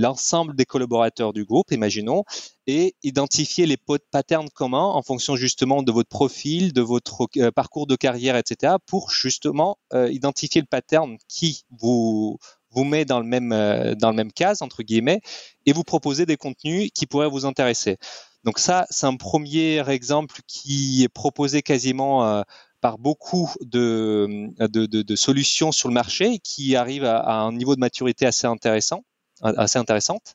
l'ensemble 0.00 0.54
des 0.54 0.64
collaborateurs 0.64 1.32
du 1.32 1.44
groupe, 1.44 1.72
imaginons, 1.72 2.22
et 2.68 2.94
identifier 3.02 3.66
les 3.66 3.76
patterns 4.12 4.50
communs 4.50 4.84
en 4.86 5.02
fonction 5.02 5.34
justement 5.34 5.82
de 5.82 5.90
votre 5.90 6.08
profil, 6.08 6.72
de 6.72 6.80
votre 6.80 7.26
euh, 7.38 7.50
parcours 7.50 7.88
de 7.88 7.96
carrière, 7.96 8.36
etc., 8.36 8.74
pour 8.86 9.10
justement 9.10 9.78
euh, 9.92 10.10
identifier 10.12 10.60
le 10.60 10.68
pattern 10.68 11.18
qui 11.28 11.64
vous 11.70 12.38
vous 12.70 12.84
met 12.84 13.04
dans 13.04 13.20
le 13.20 13.26
même 13.26 13.50
dans 13.96 14.08
le 14.08 14.16
même 14.16 14.32
case 14.32 14.62
entre 14.62 14.82
guillemets 14.82 15.20
et 15.66 15.74
vous 15.74 15.84
proposer 15.84 16.24
des 16.24 16.38
contenus 16.38 16.90
qui 16.94 17.04
pourraient 17.04 17.28
vous 17.28 17.44
intéresser. 17.44 17.98
Donc 18.44 18.58
ça, 18.58 18.86
c'est 18.88 19.04
un 19.04 19.16
premier 19.16 19.86
exemple 19.90 20.40
qui 20.46 21.02
est 21.02 21.10
proposé 21.10 21.60
quasiment 21.60 22.42
par 22.82 22.98
beaucoup 22.98 23.48
de, 23.60 25.14
solutions 25.14 25.72
sur 25.72 25.88
le 25.88 25.94
marché 25.94 26.40
qui 26.40 26.76
arrivent 26.76 27.04
à, 27.04 27.36
un 27.36 27.52
niveau 27.52 27.76
de 27.76 27.80
maturité 27.80 28.26
assez 28.26 28.46
intéressant, 28.46 29.04
assez 29.40 29.78
intéressante. 29.78 30.34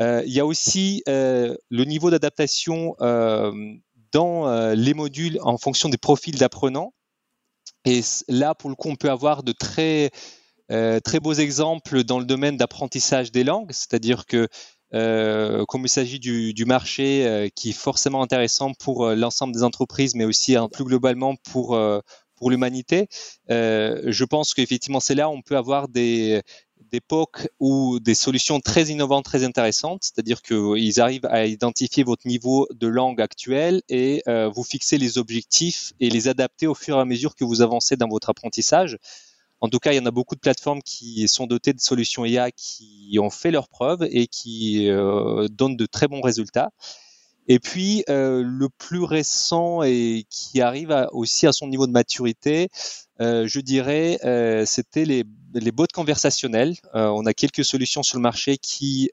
Euh, 0.00 0.22
il 0.26 0.32
y 0.32 0.40
a 0.40 0.46
aussi 0.46 1.02
euh, 1.08 1.56
le 1.70 1.84
niveau 1.84 2.10
d'adaptation 2.10 2.94
euh, 3.00 3.52
dans 4.12 4.72
les 4.74 4.94
modules 4.94 5.38
en 5.42 5.56
fonction 5.56 5.88
des 5.88 5.96
profils 5.96 6.38
d'apprenants. 6.38 6.92
Et 7.84 8.02
là, 8.28 8.54
pour 8.54 8.70
le 8.70 8.76
coup, 8.76 8.88
on 8.90 8.96
peut 8.96 9.10
avoir 9.10 9.42
de 9.42 9.50
très 9.50 10.10
très 10.68 11.20
beaux 11.20 11.34
exemples 11.34 12.04
dans 12.04 12.18
le 12.18 12.24
domaine 12.24 12.56
d'apprentissage 12.56 13.32
des 13.32 13.44
langues, 13.44 13.72
c'est-à-dire 13.72 14.24
que 14.24 14.48
euh, 14.92 15.64
comme 15.66 15.84
il 15.84 15.88
s'agit 15.88 16.20
du, 16.20 16.64
marché 16.66 17.26
euh, 17.26 17.48
qui 17.54 17.70
est 17.70 17.72
forcément 17.72 18.22
intéressant 18.22 18.72
pour 18.74 19.06
euh, 19.06 19.14
l'ensemble 19.14 19.54
des 19.54 19.62
entreprises, 19.62 20.14
mais 20.14 20.24
aussi 20.24 20.56
hein, 20.56 20.68
plus 20.68 20.84
globalement 20.84 21.34
pour 21.50 21.78
pour 22.36 22.50
l'humanité. 22.50 23.08
je 23.48 24.24
pense 24.24 24.54
qu'effectivement, 24.54 25.00
c'est 25.00 25.14
là 25.14 25.28
où 25.28 25.32
on 25.32 25.42
peut 25.42 25.56
avoir 25.56 25.88
des 25.88 26.42
des 26.90 27.00
POC 27.00 27.48
ou 27.58 27.98
des 28.00 28.14
solutions 28.14 28.60
très 28.60 28.84
innovantes, 28.86 29.24
très 29.24 29.44
intéressantes, 29.44 30.04
c'est-à-dire 30.04 30.42
qu'ils 30.42 31.00
arrivent 31.00 31.26
à 31.26 31.46
identifier 31.46 32.04
votre 32.04 32.26
niveau 32.26 32.68
de 32.72 32.86
langue 32.86 33.20
actuel 33.20 33.82
et 33.88 34.22
vous 34.26 34.64
fixer 34.64 34.98
les 34.98 35.16
objectifs 35.18 35.92
et 36.00 36.10
les 36.10 36.28
adapter 36.28 36.66
au 36.66 36.74
fur 36.74 36.96
et 36.96 37.00
à 37.00 37.04
mesure 37.04 37.34
que 37.36 37.44
vous 37.44 37.62
avancez 37.62 37.96
dans 37.96 38.08
votre 38.08 38.30
apprentissage. 38.30 38.98
En 39.64 39.70
tout 39.70 39.78
cas, 39.78 39.92
il 39.92 39.96
y 39.96 39.98
en 39.98 40.04
a 40.04 40.10
beaucoup 40.10 40.34
de 40.34 40.40
plateformes 40.40 40.82
qui 40.82 41.26
sont 41.26 41.46
dotées 41.46 41.72
de 41.72 41.80
solutions 41.80 42.26
IA 42.26 42.50
qui 42.50 43.16
ont 43.18 43.30
fait 43.30 43.50
leurs 43.50 43.70
preuves 43.70 44.06
et 44.10 44.26
qui 44.26 44.90
euh, 44.90 45.48
donnent 45.48 45.78
de 45.78 45.86
très 45.86 46.06
bons 46.06 46.20
résultats. 46.20 46.68
Et 47.48 47.58
puis, 47.58 48.04
euh, 48.10 48.42
le 48.44 48.68
plus 48.68 49.02
récent 49.02 49.82
et 49.82 50.26
qui 50.28 50.60
arrive 50.60 50.94
aussi 51.12 51.46
à 51.46 51.52
son 51.54 51.66
niveau 51.66 51.86
de 51.86 51.92
maturité, 51.92 52.68
euh, 53.22 53.46
je 53.46 53.60
dirais, 53.60 54.18
c'était 54.66 55.06
les, 55.06 55.24
bots 55.72 55.86
conversationnels. 55.94 56.74
on 56.92 57.24
a 57.24 57.32
quelques 57.32 57.64
solutions 57.64 58.02
sur 58.02 58.18
le 58.18 58.22
marché 58.22 58.58
qui 58.58 59.08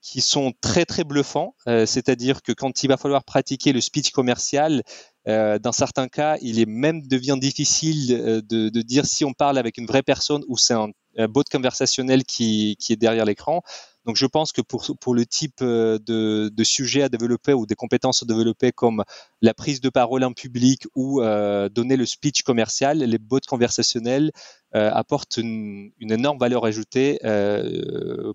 qui 0.00 0.20
sont 0.20 0.52
très 0.62 0.86
très 0.86 1.04
bluffants, 1.04 1.54
c'est-à-dire 1.66 2.40
que 2.40 2.52
quand 2.52 2.84
il 2.84 2.86
va 2.86 2.96
falloir 2.96 3.24
pratiquer 3.24 3.74
le 3.74 3.82
speech 3.82 4.12
commercial, 4.12 4.82
euh, 5.28 5.58
dans 5.58 5.72
certains 5.72 6.08
cas, 6.08 6.36
il 6.40 6.60
est 6.60 6.66
même 6.66 7.02
devient 7.06 7.38
difficile 7.40 8.12
euh, 8.12 8.40
de, 8.42 8.68
de, 8.68 8.82
dire 8.82 9.06
si 9.06 9.24
on 9.24 9.32
parle 9.32 9.58
avec 9.58 9.78
une 9.78 9.86
vraie 9.86 10.02
personne 10.02 10.42
ou 10.48 10.56
c'est 10.56 10.74
un, 10.74 10.90
bot 11.28 11.44
conversationnel 11.50 12.24
qui, 12.24 12.76
qui 12.78 12.92
est 12.92 12.96
derrière 12.96 13.24
l'écran. 13.24 13.62
Donc, 14.06 14.14
je 14.14 14.26
pense 14.26 14.52
que 14.52 14.62
pour, 14.62 14.86
pour 15.00 15.14
le 15.16 15.26
type 15.26 15.58
euh, 15.62 15.98
de, 15.98 16.48
de 16.48 16.64
sujet 16.64 17.02
à 17.02 17.08
développer 17.08 17.52
ou 17.52 17.66
des 17.66 17.74
compétences 17.74 18.22
à 18.22 18.26
développer 18.26 18.70
comme 18.70 19.02
la 19.42 19.52
prise 19.52 19.80
de 19.80 19.90
parole 19.90 20.22
en 20.22 20.32
public 20.32 20.86
ou 20.94 21.20
euh, 21.20 21.68
donner 21.68 21.96
le 21.96 22.06
speech 22.06 22.42
commercial, 22.42 22.98
les 22.98 23.18
bots 23.18 23.40
conversationnels 23.48 24.30
euh, 24.76 24.90
apportent 24.92 25.38
une, 25.38 25.90
une, 25.98 26.12
énorme 26.12 26.38
valeur 26.38 26.64
ajoutée 26.64 27.18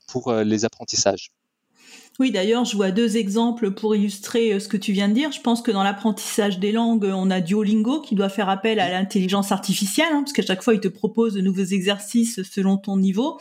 pour 0.08 0.34
les 0.34 0.66
apprentissages. 0.66 1.32
Oui, 2.22 2.30
d'ailleurs, 2.30 2.66
je 2.66 2.76
vois 2.76 2.92
deux 2.92 3.18
exemples 3.18 3.72
pour 3.72 3.96
illustrer 3.96 4.54
euh, 4.54 4.60
ce 4.60 4.68
que 4.68 4.78
tu 4.78 4.92
viens 4.92 5.10
de 5.10 5.16
dire. 5.16 5.32
Je 5.32 5.42
pense 5.42 5.64
que 5.64 5.72
dans 5.72 5.82
l'apprentissage 5.82 6.60
des 6.60 6.72
langues, 6.72 7.06
on 7.12 7.32
a 7.32 7.42
Duolingo 7.42 8.00
qui 8.00 8.14
doit 8.14 8.30
faire 8.30 8.48
appel 8.48 8.80
à 8.80 8.92
l'intelligence 8.92 9.52
artificielle, 9.52 10.10
hein, 10.12 10.22
parce 10.22 10.34
qu'à 10.34 10.44
chaque 10.44 10.62
fois, 10.62 10.76
il 10.76 10.80
te 10.80 10.88
propose 10.88 11.34
de 11.34 11.42
nouveaux 11.42 11.64
exercices 11.64 12.44
selon 12.44 12.78
ton 12.78 12.98
niveau. 12.98 13.40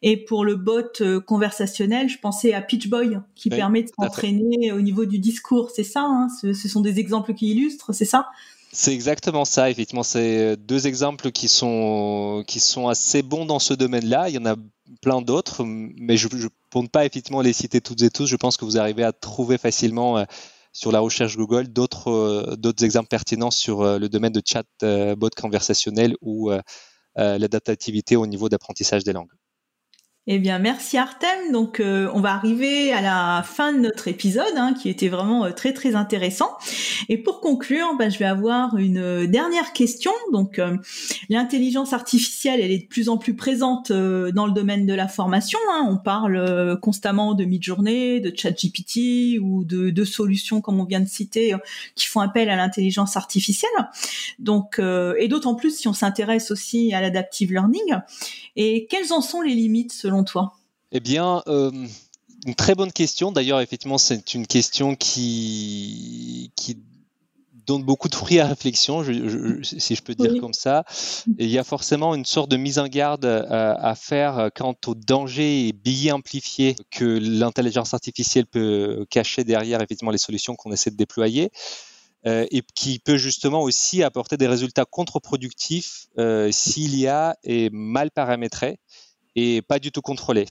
Et 0.00 0.16
pour 0.16 0.46
le 0.46 0.56
bot 0.56 0.80
euh, 1.02 1.20
conversationnel, 1.20 2.08
je 2.08 2.16
pensais 2.16 2.54
à 2.54 2.62
Pitchboy, 2.62 3.18
qui 3.34 3.50
permet 3.50 3.82
de 3.82 3.90
s'entraîner 3.94 4.72
au 4.72 4.80
niveau 4.80 5.04
du 5.04 5.18
discours. 5.18 5.70
C'est 5.70 5.84
ça, 5.84 6.00
hein 6.00 6.28
ce, 6.40 6.54
ce 6.54 6.68
sont 6.70 6.80
des 6.80 6.98
exemples 6.98 7.34
qui 7.34 7.50
illustrent, 7.50 7.92
c'est 7.92 8.06
ça? 8.06 8.28
C'est 8.72 8.94
exactement 8.94 9.44
ça, 9.44 9.68
effectivement. 9.68 10.02
C'est 10.02 10.56
deux 10.56 10.86
exemples 10.86 11.32
qui 11.32 11.48
sont, 11.48 12.44
qui 12.46 12.60
sont 12.60 12.88
assez 12.88 13.20
bons 13.20 13.44
dans 13.44 13.58
ce 13.58 13.74
domaine-là. 13.74 14.30
Il 14.30 14.36
y 14.36 14.38
en 14.38 14.46
a 14.46 14.56
plein 15.02 15.20
d'autres, 15.20 15.64
mais 15.64 16.16
je 16.16 16.28
ne 16.76 16.82
compte 16.82 16.92
pas 16.92 17.04
effectivement 17.04 17.40
les 17.40 17.52
citer 17.52 17.80
toutes 17.80 18.02
et 18.02 18.10
tous. 18.10 18.26
Je 18.26 18.36
pense 18.36 18.56
que 18.56 18.64
vous 18.64 18.78
arrivez 18.78 19.04
à 19.04 19.12
trouver 19.12 19.58
facilement 19.58 20.18
euh, 20.18 20.24
sur 20.72 20.92
la 20.92 21.00
recherche 21.00 21.36
Google 21.36 21.68
d'autres 21.68 22.10
euh, 22.10 22.72
exemples 22.82 23.08
pertinents 23.08 23.50
sur 23.50 23.82
euh, 23.82 23.98
le 23.98 24.08
domaine 24.08 24.32
de 24.32 24.42
chat 24.44 24.66
bot 25.16 25.30
conversationnel 25.36 26.16
ou 26.20 26.50
l'adaptativité 27.16 28.14
au 28.16 28.26
niveau 28.26 28.50
d'apprentissage 28.50 29.02
des 29.04 29.14
langues. 29.14 29.32
Eh 30.28 30.40
bien, 30.40 30.58
merci 30.58 30.98
Artem. 30.98 31.52
Donc, 31.52 31.78
euh, 31.78 32.10
on 32.12 32.20
va 32.20 32.32
arriver 32.32 32.92
à 32.92 33.00
la 33.00 33.44
fin 33.44 33.72
de 33.72 33.78
notre 33.78 34.08
épisode, 34.08 34.56
hein, 34.56 34.74
qui 34.74 34.88
était 34.88 35.06
vraiment 35.06 35.44
euh, 35.44 35.52
très 35.52 35.72
très 35.72 35.94
intéressant. 35.94 36.50
Et 37.08 37.16
pour 37.16 37.40
conclure, 37.40 37.94
ben, 37.96 38.10
je 38.10 38.18
vais 38.18 38.24
avoir 38.24 38.76
une 38.76 38.98
euh, 38.98 39.26
dernière 39.28 39.72
question. 39.72 40.10
Donc, 40.32 40.60
l'intelligence 41.28 41.92
artificielle, 41.92 42.60
elle 42.60 42.72
est 42.72 42.78
de 42.78 42.86
plus 42.88 43.08
en 43.08 43.18
plus 43.18 43.36
présente 43.36 43.92
dans 43.92 44.46
le 44.46 44.52
domaine 44.52 44.84
de 44.84 44.94
la 44.94 45.06
formation. 45.06 45.60
Hein. 45.70 45.86
On 45.88 45.96
parle 45.96 46.80
constamment 46.80 47.34
de 47.34 47.44
mid-journée, 47.44 48.18
de 48.18 48.32
ChatGPT 48.36 49.38
ou 49.40 49.64
de, 49.64 49.90
de, 49.90 50.04
solutions 50.04 50.60
comme 50.60 50.80
on 50.80 50.84
vient 50.84 51.00
de 51.00 51.08
citer 51.08 51.54
qui 51.94 52.06
font 52.06 52.20
appel 52.20 52.50
à 52.50 52.56
l'intelligence 52.56 53.16
artificielle. 53.16 53.70
Donc, 54.38 54.80
et 54.80 55.28
d'autant 55.28 55.54
plus 55.54 55.76
si 55.76 55.88
on 55.88 55.92
s'intéresse 55.92 56.50
aussi 56.50 56.92
à 56.94 57.00
l'adaptive 57.00 57.52
learning. 57.52 58.00
Et 58.56 58.86
quelles 58.90 59.12
en 59.12 59.20
sont 59.20 59.42
les 59.42 59.54
limites 59.54 59.92
selon 59.92 60.24
toi? 60.24 60.54
Eh 60.92 61.00
bien, 61.00 61.42
euh, 61.46 61.70
une 62.46 62.54
très 62.54 62.74
bonne 62.74 62.92
question. 62.92 63.32
D'ailleurs, 63.32 63.60
effectivement, 63.60 63.98
c'est 63.98 64.34
une 64.34 64.46
question 64.46 64.94
qui, 64.94 66.52
qui 66.56 66.78
donne 67.66 67.82
beaucoup 67.82 68.08
de 68.08 68.14
fruits 68.14 68.38
à 68.38 68.46
réflexion, 68.46 69.04
si 69.62 69.94
je 69.94 70.02
peux 70.02 70.14
dire 70.14 70.40
comme 70.40 70.54
ça. 70.54 70.84
Et 71.38 71.44
il 71.44 71.50
y 71.50 71.58
a 71.58 71.64
forcément 71.64 72.14
une 72.14 72.24
sorte 72.24 72.50
de 72.50 72.56
mise 72.56 72.78
en 72.78 72.86
garde 72.86 73.24
à, 73.24 73.94
faire 73.94 74.50
quant 74.54 74.76
au 74.86 74.94
danger 74.94 75.68
et 75.68 75.72
billets 75.72 76.12
amplifiés 76.12 76.76
que 76.90 77.04
l'intelligence 77.04 77.92
artificielle 77.92 78.46
peut 78.46 79.04
cacher 79.10 79.44
derrière 79.44 79.82
effectivement 79.82 80.12
les 80.12 80.18
solutions 80.18 80.54
qu'on 80.54 80.72
essaie 80.72 80.90
de 80.90 80.96
déployer. 80.96 81.50
Euh, 82.26 82.44
et 82.50 82.62
qui 82.74 82.98
peut 82.98 83.18
justement 83.18 83.62
aussi 83.62 84.02
apporter 84.02 84.36
des 84.36 84.48
résultats 84.48 84.84
contre-productifs 84.84 86.08
euh, 86.18 86.50
s'il 86.50 86.98
y 86.98 87.06
a 87.06 87.36
est 87.44 87.72
mal 87.72 88.10
paramétré 88.10 88.80
et 89.36 89.62
pas 89.62 89.78
du 89.78 89.92
tout 89.92 90.02
contrôlé. 90.02 90.46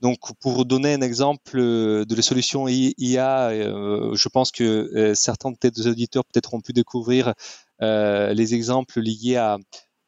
Donc, 0.00 0.18
pour 0.40 0.64
donner 0.64 0.94
un 0.94 1.02
exemple 1.02 1.60
de 1.60 2.14
la 2.14 2.22
solution 2.22 2.66
IA, 2.66 3.50
euh, 3.50 4.14
je 4.16 4.28
pense 4.28 4.50
que 4.50 5.12
certains 5.14 5.52
de 5.52 5.56
tes 5.56 5.86
auditeurs 5.86 6.24
peut-être 6.24 6.52
ont 6.52 6.60
pu 6.60 6.72
découvrir 6.72 7.32
les 7.80 8.54
exemples 8.54 9.00
liés 9.00 9.36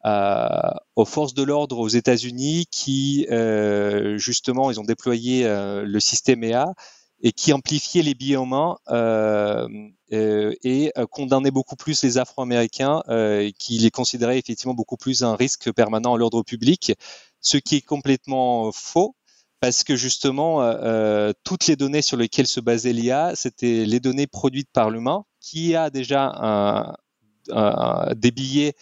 à, 0.02 0.80
aux 0.96 1.04
forces 1.04 1.34
de 1.34 1.42
l'ordre 1.44 1.78
aux 1.78 1.88
États-Unis 1.88 2.66
qui, 2.70 3.26
justement, 4.16 4.70
ils 4.70 4.80
ont 4.80 4.84
déployé 4.84 5.44
le 5.46 6.00
système 6.00 6.42
IA 6.42 6.74
et 7.22 7.32
qui 7.32 7.52
amplifiait 7.52 8.02
les 8.02 8.14
billets 8.14 8.36
en 8.36 8.46
main 8.46 8.76
euh, 8.90 9.68
euh, 10.12 10.54
et 10.62 10.92
euh, 10.98 11.06
condamnait 11.06 11.50
beaucoup 11.50 11.76
plus 11.76 12.02
les 12.02 12.18
Afro-Américains, 12.18 13.02
euh, 13.08 13.50
qui 13.58 13.78
les 13.78 13.90
considéraient 13.90 14.38
effectivement 14.38 14.74
beaucoup 14.74 14.96
plus 14.96 15.22
un 15.22 15.34
risque 15.34 15.72
permanent 15.72 16.14
à 16.14 16.18
l'ordre 16.18 16.42
public, 16.42 16.92
ce 17.40 17.56
qui 17.56 17.76
est 17.76 17.80
complètement 17.80 18.70
faux. 18.72 19.14
Parce 19.60 19.84
que 19.84 19.96
justement, 19.96 20.62
euh, 20.62 21.32
toutes 21.42 21.66
les 21.66 21.76
données 21.76 22.02
sur 22.02 22.18
lesquelles 22.18 22.46
se 22.46 22.60
basait 22.60 22.92
l'IA, 22.92 23.32
c'était 23.34 23.86
les 23.86 24.00
données 24.00 24.26
produites 24.26 24.68
par 24.70 24.90
l'humain, 24.90 25.24
qui 25.40 25.74
a 25.74 25.88
déjà 25.88 26.30
un, 26.36 26.94
un, 27.50 28.14
des 28.14 28.30
billets 28.30 28.74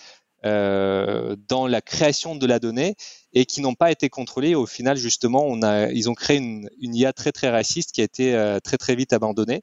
euh, 0.44 1.36
dans 1.48 1.66
la 1.66 1.80
création 1.80 2.36
de 2.36 2.46
la 2.46 2.58
donnée 2.58 2.96
et 3.32 3.46
qui 3.46 3.60
n'ont 3.60 3.74
pas 3.74 3.90
été 3.90 4.08
contrôlés. 4.10 4.54
Au 4.54 4.66
final, 4.66 4.96
justement, 4.96 5.56
ils 5.90 6.10
ont 6.10 6.14
créé 6.14 6.36
une, 6.36 6.68
IA 6.80 7.12
très 7.12 7.32
très 7.32 7.50
raciste 7.50 7.92
qui 7.92 8.00
a 8.00 8.04
été 8.04 8.34
euh, 8.34 8.60
très 8.60 8.76
très 8.76 8.94
vite 8.94 9.12
abandonnée. 9.12 9.62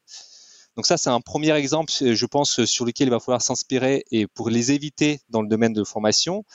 Donc 0.76 0.86
ça, 0.86 0.98
c'est 0.98 1.10
un 1.10 1.22
premier 1.22 1.54
exemple, 1.54 1.92
je 1.92 2.26
pense, 2.26 2.64
sur 2.66 2.86
lequel 2.86 3.10
il 3.10 3.12
va 3.12 3.20
falloir 3.20 3.42
s'inspirer 3.42 4.06
et 4.12 4.26
pour 4.26 4.50
les 4.50 4.72
éviter 4.72 5.20
dans 5.30 5.42
le 5.42 5.50
domaine 5.50 5.74
de 5.74 5.84
formation. 5.84 6.46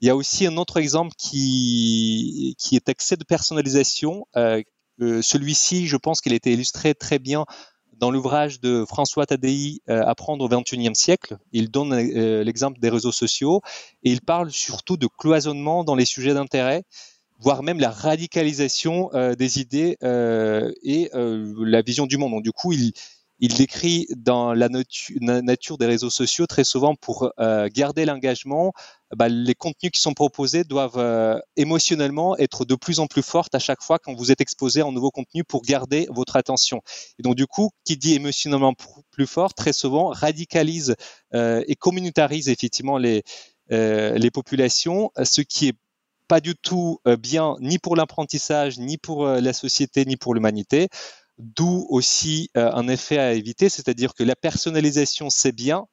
Il 0.00 0.06
y 0.06 0.10
a 0.10 0.16
aussi 0.16 0.46
un 0.46 0.56
autre 0.56 0.76
exemple 0.76 1.12
qui, 1.16 2.54
qui 2.58 2.76
est 2.76 2.88
accès 2.88 3.16
de 3.16 3.24
personnalisation. 3.24 4.26
Euh, 4.36 4.62
Celui-ci, 5.00 5.86
je 5.86 5.96
pense 5.96 6.20
qu'il 6.20 6.32
a 6.32 6.36
été 6.36 6.52
illustré 6.52 6.94
très 6.94 7.18
bien 7.18 7.46
dans 7.98 8.10
l'ouvrage 8.10 8.60
de 8.60 8.84
François 8.86 9.26
Tadei, 9.26 9.80
euh, 9.88 10.02
Apprendre 10.04 10.44
au 10.44 10.48
XXIe 10.48 10.94
siècle, 10.94 11.36
il 11.52 11.70
donne 11.70 11.92
euh, 11.92 12.42
l'exemple 12.42 12.80
des 12.80 12.88
réseaux 12.88 13.12
sociaux 13.12 13.60
et 14.02 14.10
il 14.10 14.20
parle 14.20 14.50
surtout 14.50 14.96
de 14.96 15.06
cloisonnement 15.06 15.84
dans 15.84 15.94
les 15.94 16.04
sujets 16.04 16.34
d'intérêt, 16.34 16.82
voire 17.38 17.62
même 17.62 17.80
la 17.80 17.90
radicalisation 17.90 19.10
euh, 19.14 19.34
des 19.34 19.60
idées 19.60 19.96
et 20.82 21.10
la 21.12 21.82
vision 21.82 22.06
du 22.06 22.16
monde. 22.16 22.32
Donc, 22.32 22.42
du 22.42 22.52
coup, 22.52 22.72
il, 22.72 22.92
il 23.42 23.54
décrit 23.54 24.06
dans 24.16 24.54
la 24.54 24.68
nature 24.68 25.76
des 25.76 25.86
réseaux 25.86 26.10
sociaux 26.10 26.46
très 26.46 26.62
souvent 26.62 26.94
pour 26.94 27.32
euh, 27.40 27.68
garder 27.72 28.04
l'engagement, 28.04 28.72
bah, 29.16 29.28
les 29.28 29.56
contenus 29.56 29.90
qui 29.90 30.00
sont 30.00 30.14
proposés 30.14 30.62
doivent 30.62 30.98
euh, 30.98 31.40
émotionnellement 31.56 32.36
être 32.38 32.64
de 32.64 32.76
plus 32.76 33.00
en 33.00 33.08
plus 33.08 33.24
fortes 33.24 33.52
à 33.56 33.58
chaque 33.58 33.82
fois 33.82 33.98
quand 33.98 34.14
vous 34.14 34.30
êtes 34.30 34.40
exposé 34.40 34.82
en 34.82 34.92
nouveau 34.92 35.10
contenu 35.10 35.42
pour 35.42 35.62
garder 35.62 36.06
votre 36.10 36.36
attention. 36.36 36.82
Et 37.18 37.24
donc 37.24 37.34
du 37.34 37.48
coup, 37.48 37.70
qui 37.84 37.96
dit 37.96 38.14
émotionnellement 38.14 38.74
plus 39.10 39.26
fort, 39.26 39.54
très 39.54 39.72
souvent 39.72 40.10
radicalise 40.10 40.94
euh, 41.34 41.64
et 41.66 41.74
communautarise 41.74 42.48
effectivement 42.48 42.96
les 42.96 43.22
les 43.70 44.30
populations, 44.30 45.10
ce 45.24 45.40
qui 45.40 45.68
est 45.68 45.76
pas 46.28 46.40
du 46.40 46.54
tout 46.54 46.98
bien 47.20 47.56
ni 47.60 47.78
pour 47.78 47.96
l'apprentissage, 47.96 48.78
ni 48.78 48.98
pour 48.98 49.26
la 49.26 49.52
société, 49.54 50.04
ni 50.04 50.18
pour 50.18 50.34
l'humanité. 50.34 50.90
D'où 51.38 51.86
aussi 51.88 52.50
euh, 52.56 52.70
un 52.72 52.88
effet 52.88 53.18
à 53.18 53.32
éviter, 53.32 53.68
c'est-à-dire 53.68 54.14
que 54.14 54.22
la 54.22 54.36
personnalisation, 54.36 55.30
c'est 55.30 55.52
bien, 55.52 55.86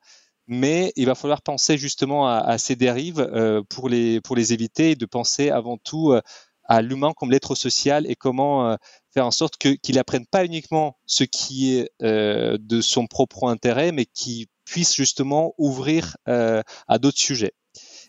mais 0.47 0.91
il 0.95 1.05
va 1.05 1.15
falloir 1.15 1.41
penser 1.41 1.77
justement 1.77 2.27
à, 2.27 2.57
ces 2.57 2.75
dérives 2.75 3.19
euh, 3.19 3.61
pour, 3.69 3.87
les, 3.87 4.19
pour 4.21 4.35
les 4.35 4.51
éviter 4.53 4.91
et 4.91 4.95
de 4.95 5.05
penser 5.05 5.49
avant 5.49 5.77
tout 5.77 6.11
euh, 6.11 6.21
à 6.65 6.81
l'humain 6.81 7.13
comme 7.15 7.31
l'être 7.31 7.55
social 7.55 8.05
et 8.09 8.15
comment 8.15 8.77
faire 9.11 9.25
en 9.25 9.31
sorte 9.31 9.57
qu'il 9.57 9.95
n'apprenne 9.95 10.27
pas 10.27 10.45
uniquement 10.45 10.97
ce 11.07 11.23
qui 11.23 11.73
est 11.73 11.89
de 11.99 12.81
son 12.81 13.07
propre 13.07 13.45
intérêt, 13.47 13.91
mais 13.91 14.05
qu'il 14.05 14.45
puisse 14.65 14.93
justement 14.93 15.55
ouvrir 15.57 16.15
à 16.27 16.99
d'autres 16.99 17.17
sujets. 17.17 17.53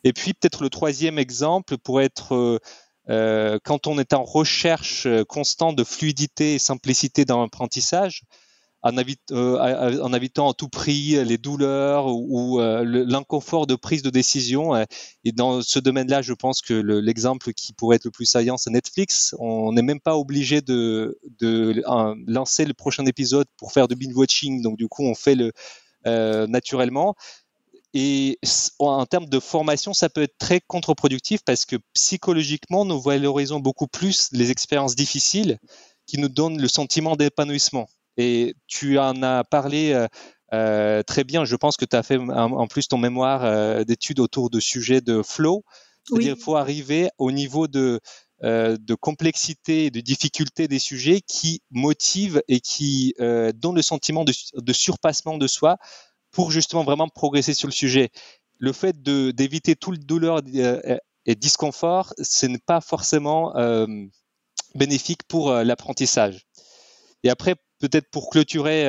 Et 0.05 0.13
puis 0.13 0.35
peut-être 0.35 0.63
le 0.63 0.69
troisième 0.69 1.19
exemple 1.19 1.79
pourrait 1.79 2.05
être 2.05 2.61
euh, 3.11 3.59
quand 3.65 3.87
on 3.87 3.99
est 3.99 4.13
en 4.13 4.23
recherche 4.23 5.07
euh, 5.07 5.25
constante 5.25 5.75
de 5.77 5.85
fluidité 5.85 6.55
et 6.55 6.59
simplicité 6.59 7.25
dans 7.25 7.43
l'apprentissage, 7.43 8.23
en, 8.83 8.93
euh, 8.97 10.01
en, 10.01 10.13
évitant 10.15 10.51
à 10.51 10.55
tout 10.55 10.69
prix 10.69 11.23
les 11.23 11.37
douleurs 11.37 12.07
ou, 12.07 12.61
l'inconfort 12.61 13.67
de 13.67 13.75
prise 13.75 14.03
de 14.03 14.09
décision. 14.09 14.75
Et 15.25 15.33
dans 15.33 15.61
ce 15.61 15.79
domaine-là, 15.79 16.23
je 16.23 16.33
pense 16.33 16.63
que 16.63 16.73
l'exemple 16.73 17.53
qui 17.53 17.75
pourrait 17.75 17.97
être 17.97 18.07
le 18.07 18.11
plus 18.11 18.25
saillant, 18.25 18.57
c'est 18.57 18.71
Netflix. 18.71 19.35
On 19.39 19.73
n'est 19.73 19.83
même 19.83 20.01
pas 20.01 20.17
obligé 20.17 20.63
de, 20.63 21.19
lancer 22.27 22.65
le 22.65 22.73
prochain 22.73 23.05
épisode 23.05 23.47
pour 23.59 23.73
faire 23.73 23.87
du 23.87 23.97
binge 23.97 24.17
watching. 24.17 24.63
Donc 24.63 24.79
du 24.79 24.89
coup, 24.89 25.05
on 25.05 25.15
fait 25.15 25.35
le 25.35 25.53
naturellement. 26.47 27.17
Et 27.93 28.39
en 28.79 29.05
termes 29.05 29.27
de 29.27 29.41
formation, 29.41 29.93
ça 29.95 30.09
peut 30.09 30.23
être 30.23 30.39
très 30.39 30.61
contre-productif 30.61 31.41
parce 31.45 31.65
que 31.65 31.77
psychologiquement, 31.93 32.85
nous 32.85 33.01
valorisons 33.01 33.59
beaucoup 33.59 33.89
plus 33.89 34.29
les 34.33 34.51
expériences 34.51 34.95
difficiles 34.95 35.59
qui 36.07 36.19
nous 36.19 36.29
donnent 36.29 36.61
le 36.61 36.69
sentiment 36.69 37.17
d'épanouissement. 37.17 37.89
Et 38.17 38.55
tu 38.69 38.99
en 38.99 39.23
as 39.23 39.45
parlé 39.45 39.93
euh, 39.93 40.07
euh 40.53 41.03
très 41.03 41.25
bien. 41.25 41.45
Je 41.45 41.57
pense 41.57 41.77
que 41.77 41.85
tu 41.85 41.97
as 41.97 42.03
fait 42.03 42.19
en 42.19 42.67
plus 42.69 42.87
ton 42.87 42.99
mémoire 42.99 43.45
euh, 43.45 43.83
d'études 43.85 44.21
autour 44.21 44.51
de 44.51 44.61
sujets 44.61 45.01
de 45.01 45.23
flow. 45.23 45.65
C'est-à-dire 46.05 46.35
qu'il 46.35 46.43
faut 46.43 46.57
arriver 46.57 47.11
au 47.19 47.31
niveau 47.31 47.69
de, 47.69 48.01
euh, 48.43 48.77
de 48.81 48.95
complexité 48.95 49.87
et 49.87 49.91
de 49.91 50.01
difficulté 50.01 50.67
des 50.67 50.79
sujets 50.79 51.21
qui 51.21 51.63
motivent 51.71 52.43
et 52.49 52.61
qui 52.61 53.15
donnent 53.19 53.77
le 53.77 53.83
sentiment 53.83 54.25
de, 54.25 54.33
de 54.55 54.73
surpassement 54.73 55.39
de 55.39 55.47
soi 55.47 55.77
pour 56.33 56.51
justement 56.51 56.85
vraiment 56.85 57.09
progresser 57.09 57.55
sur 57.55 57.69
le 57.69 57.73
sujet. 57.73 58.11
Le 58.59 58.73
fait 58.73 59.03
d'éviter 59.03 59.77
tout 59.77 59.91
le 59.91 59.99
douleur 59.99 60.43
euh, 60.55 60.99
et 61.27 61.35
disconfort, 61.35 62.15
ce 62.21 62.47
n'est 62.47 62.59
pas 62.59 62.81
forcément 62.81 63.57
euh, 63.57 63.87
bénéfique 64.75 65.23
pour 65.25 65.51
euh, 65.51 65.65
l'apprentissage. 65.65 66.47
Et 67.23 67.31
après, 67.31 67.55
peut-être 67.81 68.11
pour 68.11 68.31
clôturer 68.31 68.85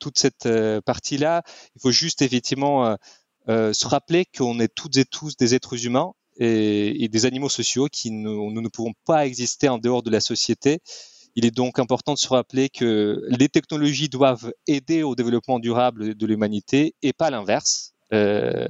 toute 0.00 0.18
cette 0.18 0.48
partie-là, 0.84 1.42
il 1.74 1.80
faut 1.80 1.90
juste 1.90 2.22
effectivement 2.22 2.96
se 3.48 3.86
rappeler 3.86 4.26
qu'on 4.26 4.60
est 4.60 4.72
toutes 4.72 4.96
et 4.96 5.04
tous 5.04 5.36
des 5.36 5.54
êtres 5.54 5.84
humains 5.86 6.12
et, 6.38 7.08
des 7.08 7.26
animaux 7.26 7.48
sociaux 7.48 7.88
qui 7.90 8.12
nous 8.12 8.60
ne 8.60 8.68
pouvons 8.68 8.92
pas 9.04 9.26
exister 9.26 9.68
en 9.68 9.78
dehors 9.78 10.04
de 10.04 10.10
la 10.10 10.20
société 10.20 10.80
il 11.38 11.46
est 11.46 11.52
donc 11.52 11.78
important 11.78 12.14
de 12.14 12.18
se 12.18 12.26
rappeler 12.26 12.68
que 12.68 13.22
les 13.28 13.48
technologies 13.48 14.08
doivent 14.08 14.52
aider 14.66 15.04
au 15.04 15.14
développement 15.14 15.60
durable 15.60 16.16
de 16.16 16.26
l'humanité 16.26 16.96
et 17.02 17.12
pas 17.12 17.30
l'inverse. 17.30 17.92
Euh, 18.12 18.66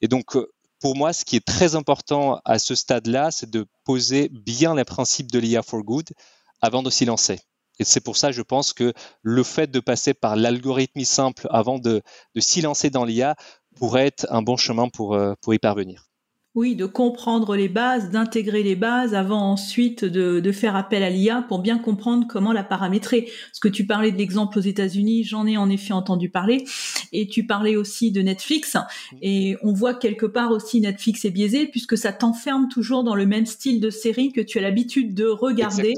et 0.00 0.06
donc, 0.06 0.38
pour 0.78 0.94
moi, 0.94 1.12
ce 1.12 1.24
qui 1.24 1.34
est 1.34 1.44
très 1.44 1.74
important 1.74 2.40
à 2.44 2.60
ce 2.60 2.76
stade-là, 2.76 3.32
c'est 3.32 3.50
de 3.50 3.66
poser 3.82 4.28
bien 4.28 4.76
les 4.76 4.84
principes 4.84 5.32
de 5.32 5.40
l'IA 5.40 5.62
for 5.62 5.82
good 5.82 6.06
avant 6.60 6.84
de 6.84 6.90
s'y 6.90 7.04
lancer. 7.04 7.40
Et 7.80 7.84
c'est 7.84 8.00
pour 8.00 8.16
ça, 8.16 8.30
je 8.30 8.42
pense 8.42 8.72
que 8.72 8.92
le 9.22 9.42
fait 9.42 9.68
de 9.68 9.80
passer 9.80 10.14
par 10.14 10.36
l'algorithme 10.36 11.02
simple 11.02 11.48
avant 11.50 11.80
de, 11.80 12.00
de 12.36 12.40
s'y 12.40 12.60
lancer 12.60 12.90
dans 12.90 13.04
l'IA 13.04 13.34
pourrait 13.74 14.06
être 14.06 14.28
un 14.30 14.42
bon 14.42 14.56
chemin 14.56 14.88
pour, 14.88 15.14
euh, 15.14 15.34
pour 15.40 15.52
y 15.52 15.58
parvenir. 15.58 16.06
Oui, 16.54 16.76
de 16.76 16.86
comprendre 16.86 17.56
les 17.56 17.68
bases, 17.68 18.10
d'intégrer 18.10 18.62
les 18.62 18.76
bases 18.76 19.12
avant 19.12 19.50
ensuite 19.50 20.04
de, 20.04 20.38
de 20.38 20.52
faire 20.52 20.76
appel 20.76 21.02
à 21.02 21.10
l'IA 21.10 21.44
pour 21.48 21.58
bien 21.58 21.78
comprendre 21.78 22.26
comment 22.28 22.52
la 22.52 22.62
paramétrer. 22.62 23.22
Parce 23.22 23.58
que 23.60 23.68
tu 23.68 23.86
parlais 23.86 24.12
de 24.12 24.18
l'exemple 24.18 24.58
aux 24.58 24.62
États-Unis, 24.62 25.24
j'en 25.24 25.46
ai 25.46 25.56
en 25.56 25.68
effet 25.68 25.92
entendu 25.92 26.28
parler, 26.28 26.64
et 27.12 27.26
tu 27.26 27.44
parlais 27.44 27.74
aussi 27.74 28.12
de 28.12 28.22
Netflix, 28.22 28.76
et 29.20 29.56
on 29.62 29.72
voit 29.72 29.94
quelque 29.94 30.26
part 30.26 30.52
aussi 30.52 30.80
Netflix 30.80 31.24
est 31.24 31.30
biaisé 31.30 31.66
puisque 31.66 31.98
ça 31.98 32.12
t'enferme 32.12 32.68
toujours 32.68 33.02
dans 33.02 33.16
le 33.16 33.26
même 33.26 33.46
style 33.46 33.80
de 33.80 33.90
série 33.90 34.32
que 34.32 34.40
tu 34.40 34.58
as 34.58 34.62
l'habitude 34.62 35.14
de 35.14 35.26
regarder. 35.26 35.94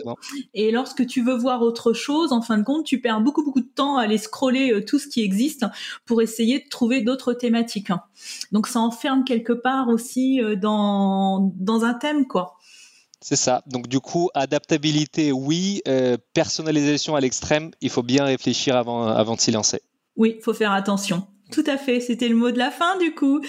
Et 0.55 0.71
lorsque 0.71 1.07
tu 1.07 1.23
veux 1.23 1.37
voir 1.37 1.62
autre 1.62 1.92
chose, 1.92 2.33
en 2.33 2.40
fin 2.40 2.57
de 2.57 2.64
compte, 2.64 2.87
tu 2.87 3.01
perds 3.01 3.21
beaucoup 3.21 3.45
beaucoup 3.45 3.61
de 3.61 3.69
temps 3.75 3.99
à 3.99 4.05
aller 4.05 4.19
scroller 4.19 4.73
euh, 4.73 4.85
tout 4.85 4.99
ce 4.99 5.07
qui 5.07 5.23
existe 5.23 5.66
pour 6.07 6.23
essayer 6.23 6.61
de 6.61 6.69
trouver 6.69 7.03
d'autres 7.03 7.35
thématiques. 7.35 7.90
Donc 8.52 8.66
ça 8.66 8.81
enferme 8.81 9.24
quelque 9.24 9.52
part 9.52 9.88
aussi 9.88 10.40
euh, 10.42 10.57
dans, 10.57 11.52
dans 11.57 11.85
un 11.85 11.94
thème, 11.94 12.26
quoi. 12.26 12.57
C'est 13.20 13.37
ça. 13.37 13.62
Donc 13.66 13.88
du 13.88 14.00
coup, 14.00 14.31
adaptabilité, 14.35 15.33
oui. 15.33 15.83
Euh, 15.88 16.16
personnalisation 16.35 17.16
à 17.16 17.20
l'extrême, 17.20 17.70
il 17.81 17.90
faut 17.90 18.02
bien 18.02 18.24
réfléchir 18.24 18.76
avant, 18.76 19.07
avant 19.07 19.35
de 19.35 19.40
s'y 19.40 19.50
lancer. 19.50 19.81
Oui, 20.16 20.37
il 20.38 20.42
faut 20.42 20.55
faire 20.55 20.72
attention. 20.72 21.26
Tout 21.52 21.62
à 21.68 21.76
fait, 21.76 22.00
c'était 22.00 22.28
le 22.28 22.35
mot 22.35 22.50
de 22.50 22.59
la 22.59 22.72
fin 22.72 22.98
du 22.98 23.14
coup. 23.14 23.40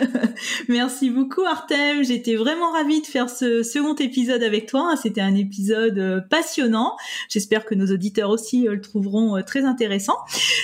Merci 0.68 1.10
beaucoup 1.10 1.42
Artem, 1.42 2.02
j'étais 2.02 2.36
vraiment 2.36 2.72
ravie 2.72 3.02
de 3.02 3.06
faire 3.06 3.28
ce 3.28 3.62
second 3.62 3.94
épisode 3.94 4.42
avec 4.42 4.64
toi. 4.64 4.94
C'était 5.00 5.20
un 5.20 5.34
épisode 5.34 5.98
euh, 5.98 6.20
passionnant. 6.22 6.96
J'espère 7.28 7.66
que 7.66 7.74
nos 7.74 7.92
auditeurs 7.92 8.30
aussi 8.30 8.66
euh, 8.66 8.76
le 8.76 8.80
trouveront 8.80 9.36
euh, 9.36 9.42
très 9.42 9.64
intéressant. 9.66 10.16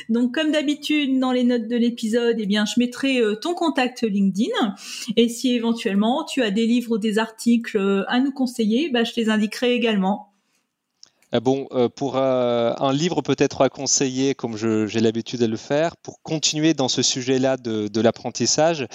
Donc 0.09 0.35
comme 0.35 0.53
d'habitude 0.53 1.19
dans 1.19 1.33
les 1.33 1.45
notes 1.45 1.69
de 1.69 1.77
l'épisode, 1.77 2.37
eh 2.39 2.47
bien 2.47 2.65
je 2.65 2.81
mettrai 2.81 3.21
ton 3.43 3.53
contact 3.53 4.03
LinkedIn 4.03 4.75
et 5.17 5.29
si 5.29 5.55
éventuellement 5.55 6.25
tu 6.25 6.43
as 6.43 6.51
des 6.51 6.67
livres 6.67 6.93
ou 6.93 6.99
des 6.99 7.19
articles 7.19 8.05
à 8.09 8.21
nous 8.21 8.33
conseiller, 8.33 8.89
bah, 8.89 9.05
je 9.05 9.13
les 9.17 9.29
indiquerai 9.29 9.75
également. 9.75 10.34
Euh, 11.35 11.41
bon, 11.41 11.67
euh, 11.73 11.89
pour 11.89 12.17
euh, 12.17 12.73
un 12.79 12.93
livre 12.93 13.21
peut-être 13.23 13.63
à 13.63 13.69
conseiller, 13.69 14.35
comme 14.35 14.57
j'ai 14.57 15.01
l'habitude 15.01 15.41
de 15.41 15.47
le 15.47 15.57
faire, 15.57 15.97
pour 15.97 16.23
continuer 16.23 16.75
dans 16.75 16.89
ce 16.89 17.03
sujet-là 17.03 17.57
de, 17.57 18.01
l'apprentissage, 18.01 18.87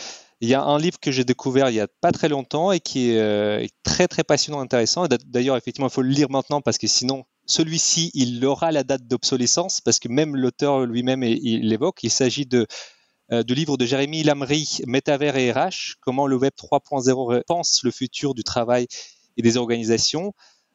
il 0.42 0.48
y 0.48 0.54
a 0.54 0.64
un 0.64 0.80
livre 0.80 1.00
que 1.00 1.12
j'ai 1.12 1.26
découvert 1.26 1.70
il 1.70 1.76
y 1.76 1.82
a 1.82 1.88
pas 2.00 2.12
très 2.12 2.30
longtemps 2.30 2.72
et 2.72 2.80
qui 2.80 3.10
est 3.10 3.70
très 3.84 4.08
très 4.08 4.24
passionnant, 4.24 4.62
intéressant. 4.62 5.06
D'ailleurs, 5.26 5.58
effectivement, 5.58 5.88
il 5.88 5.94
faut 5.94 6.02
le 6.02 6.10
lire 6.10 6.30
maintenant 6.30 6.62
parce 6.62 6.78
que 6.78 6.88
sinon, 6.88 7.26
celui-ci, 7.46 8.12
il 8.14 8.46
aura 8.46 8.72
la 8.72 8.84
date 8.86 9.06
d'obsolescence 9.06 9.82
parce 9.82 10.00
que 10.00 10.08
même 10.08 10.38
l'auteur 10.38 10.86
lui-même 10.86 11.24
l'évoque. 11.24 12.04
Il 12.04 12.10
s'agit 12.10 12.46
de 12.46 12.68
du 13.32 13.54
livre 13.54 13.78
de 13.78 13.86
Jérémy 13.86 14.24
Lamry, 14.24 14.80
Métavers 14.88 15.36
et 15.36 15.52
RH, 15.52 15.98
comment 16.00 16.26
le 16.26 16.38
Web 16.38 16.54
3.0 16.58 17.44
pense 17.46 17.82
le 17.84 17.92
futur 17.92 18.34
du 18.34 18.44
travail 18.44 18.88
et 19.36 19.42
des 19.42 19.58
organisations. 19.58 20.34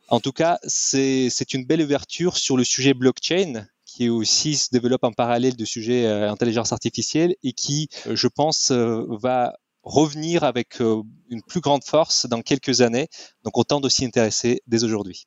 En 0.09 0.20
tout 0.20 0.32
cas, 0.32 0.59
c'est 0.66 1.55
une 1.55 1.64
belle 1.64 1.82
ouverture 1.82 2.36
sur 2.36 2.57
le 2.57 2.64
sujet 2.64 2.94
blockchain 2.94 3.66
qui 3.84 4.09
aussi 4.09 4.57
se 4.57 4.68
développe 4.72 5.05
en 5.05 5.12
parallèle 5.12 5.57
du 5.57 5.66
sujet 5.66 6.05
euh, 6.07 6.30
intelligence 6.30 6.72
artificielle 6.72 7.36
et 7.42 7.52
qui, 7.52 7.88
euh, 8.07 8.16
je 8.16 8.26
pense, 8.26 8.70
euh, 8.70 9.05
va 9.09 9.55
revenir 9.82 10.44
avec 10.44 10.80
une 10.80 11.42
plus 11.46 11.61
grande 11.61 11.84
force 11.84 12.26
dans 12.26 12.40
quelques 12.40 12.80
années. 12.80 13.09
Donc 13.44 13.59
autant 13.59 13.80
de 13.80 13.90
s'y 13.90 14.07
intéresser 14.07 14.62
dès 14.66 14.82
aujourd'hui. 14.82 15.26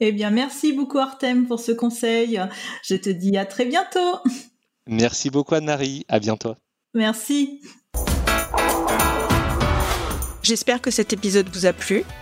Eh 0.00 0.10
bien, 0.10 0.30
merci 0.30 0.72
beaucoup 0.72 0.98
Artem 0.98 1.46
pour 1.46 1.60
ce 1.60 1.70
conseil. 1.70 2.40
Je 2.84 2.96
te 2.96 3.08
dis 3.08 3.36
à 3.36 3.46
très 3.46 3.64
bientôt. 3.64 4.18
Merci 4.88 5.30
beaucoup 5.30 5.54
Anne-Marie. 5.54 6.04
À 6.08 6.18
bientôt. 6.18 6.56
Merci. 6.94 7.60
J'espère 10.42 10.82
que 10.82 10.90
cet 10.90 11.12
épisode 11.12 11.48
vous 11.50 11.66
a 11.66 11.72
plu. 11.72 12.02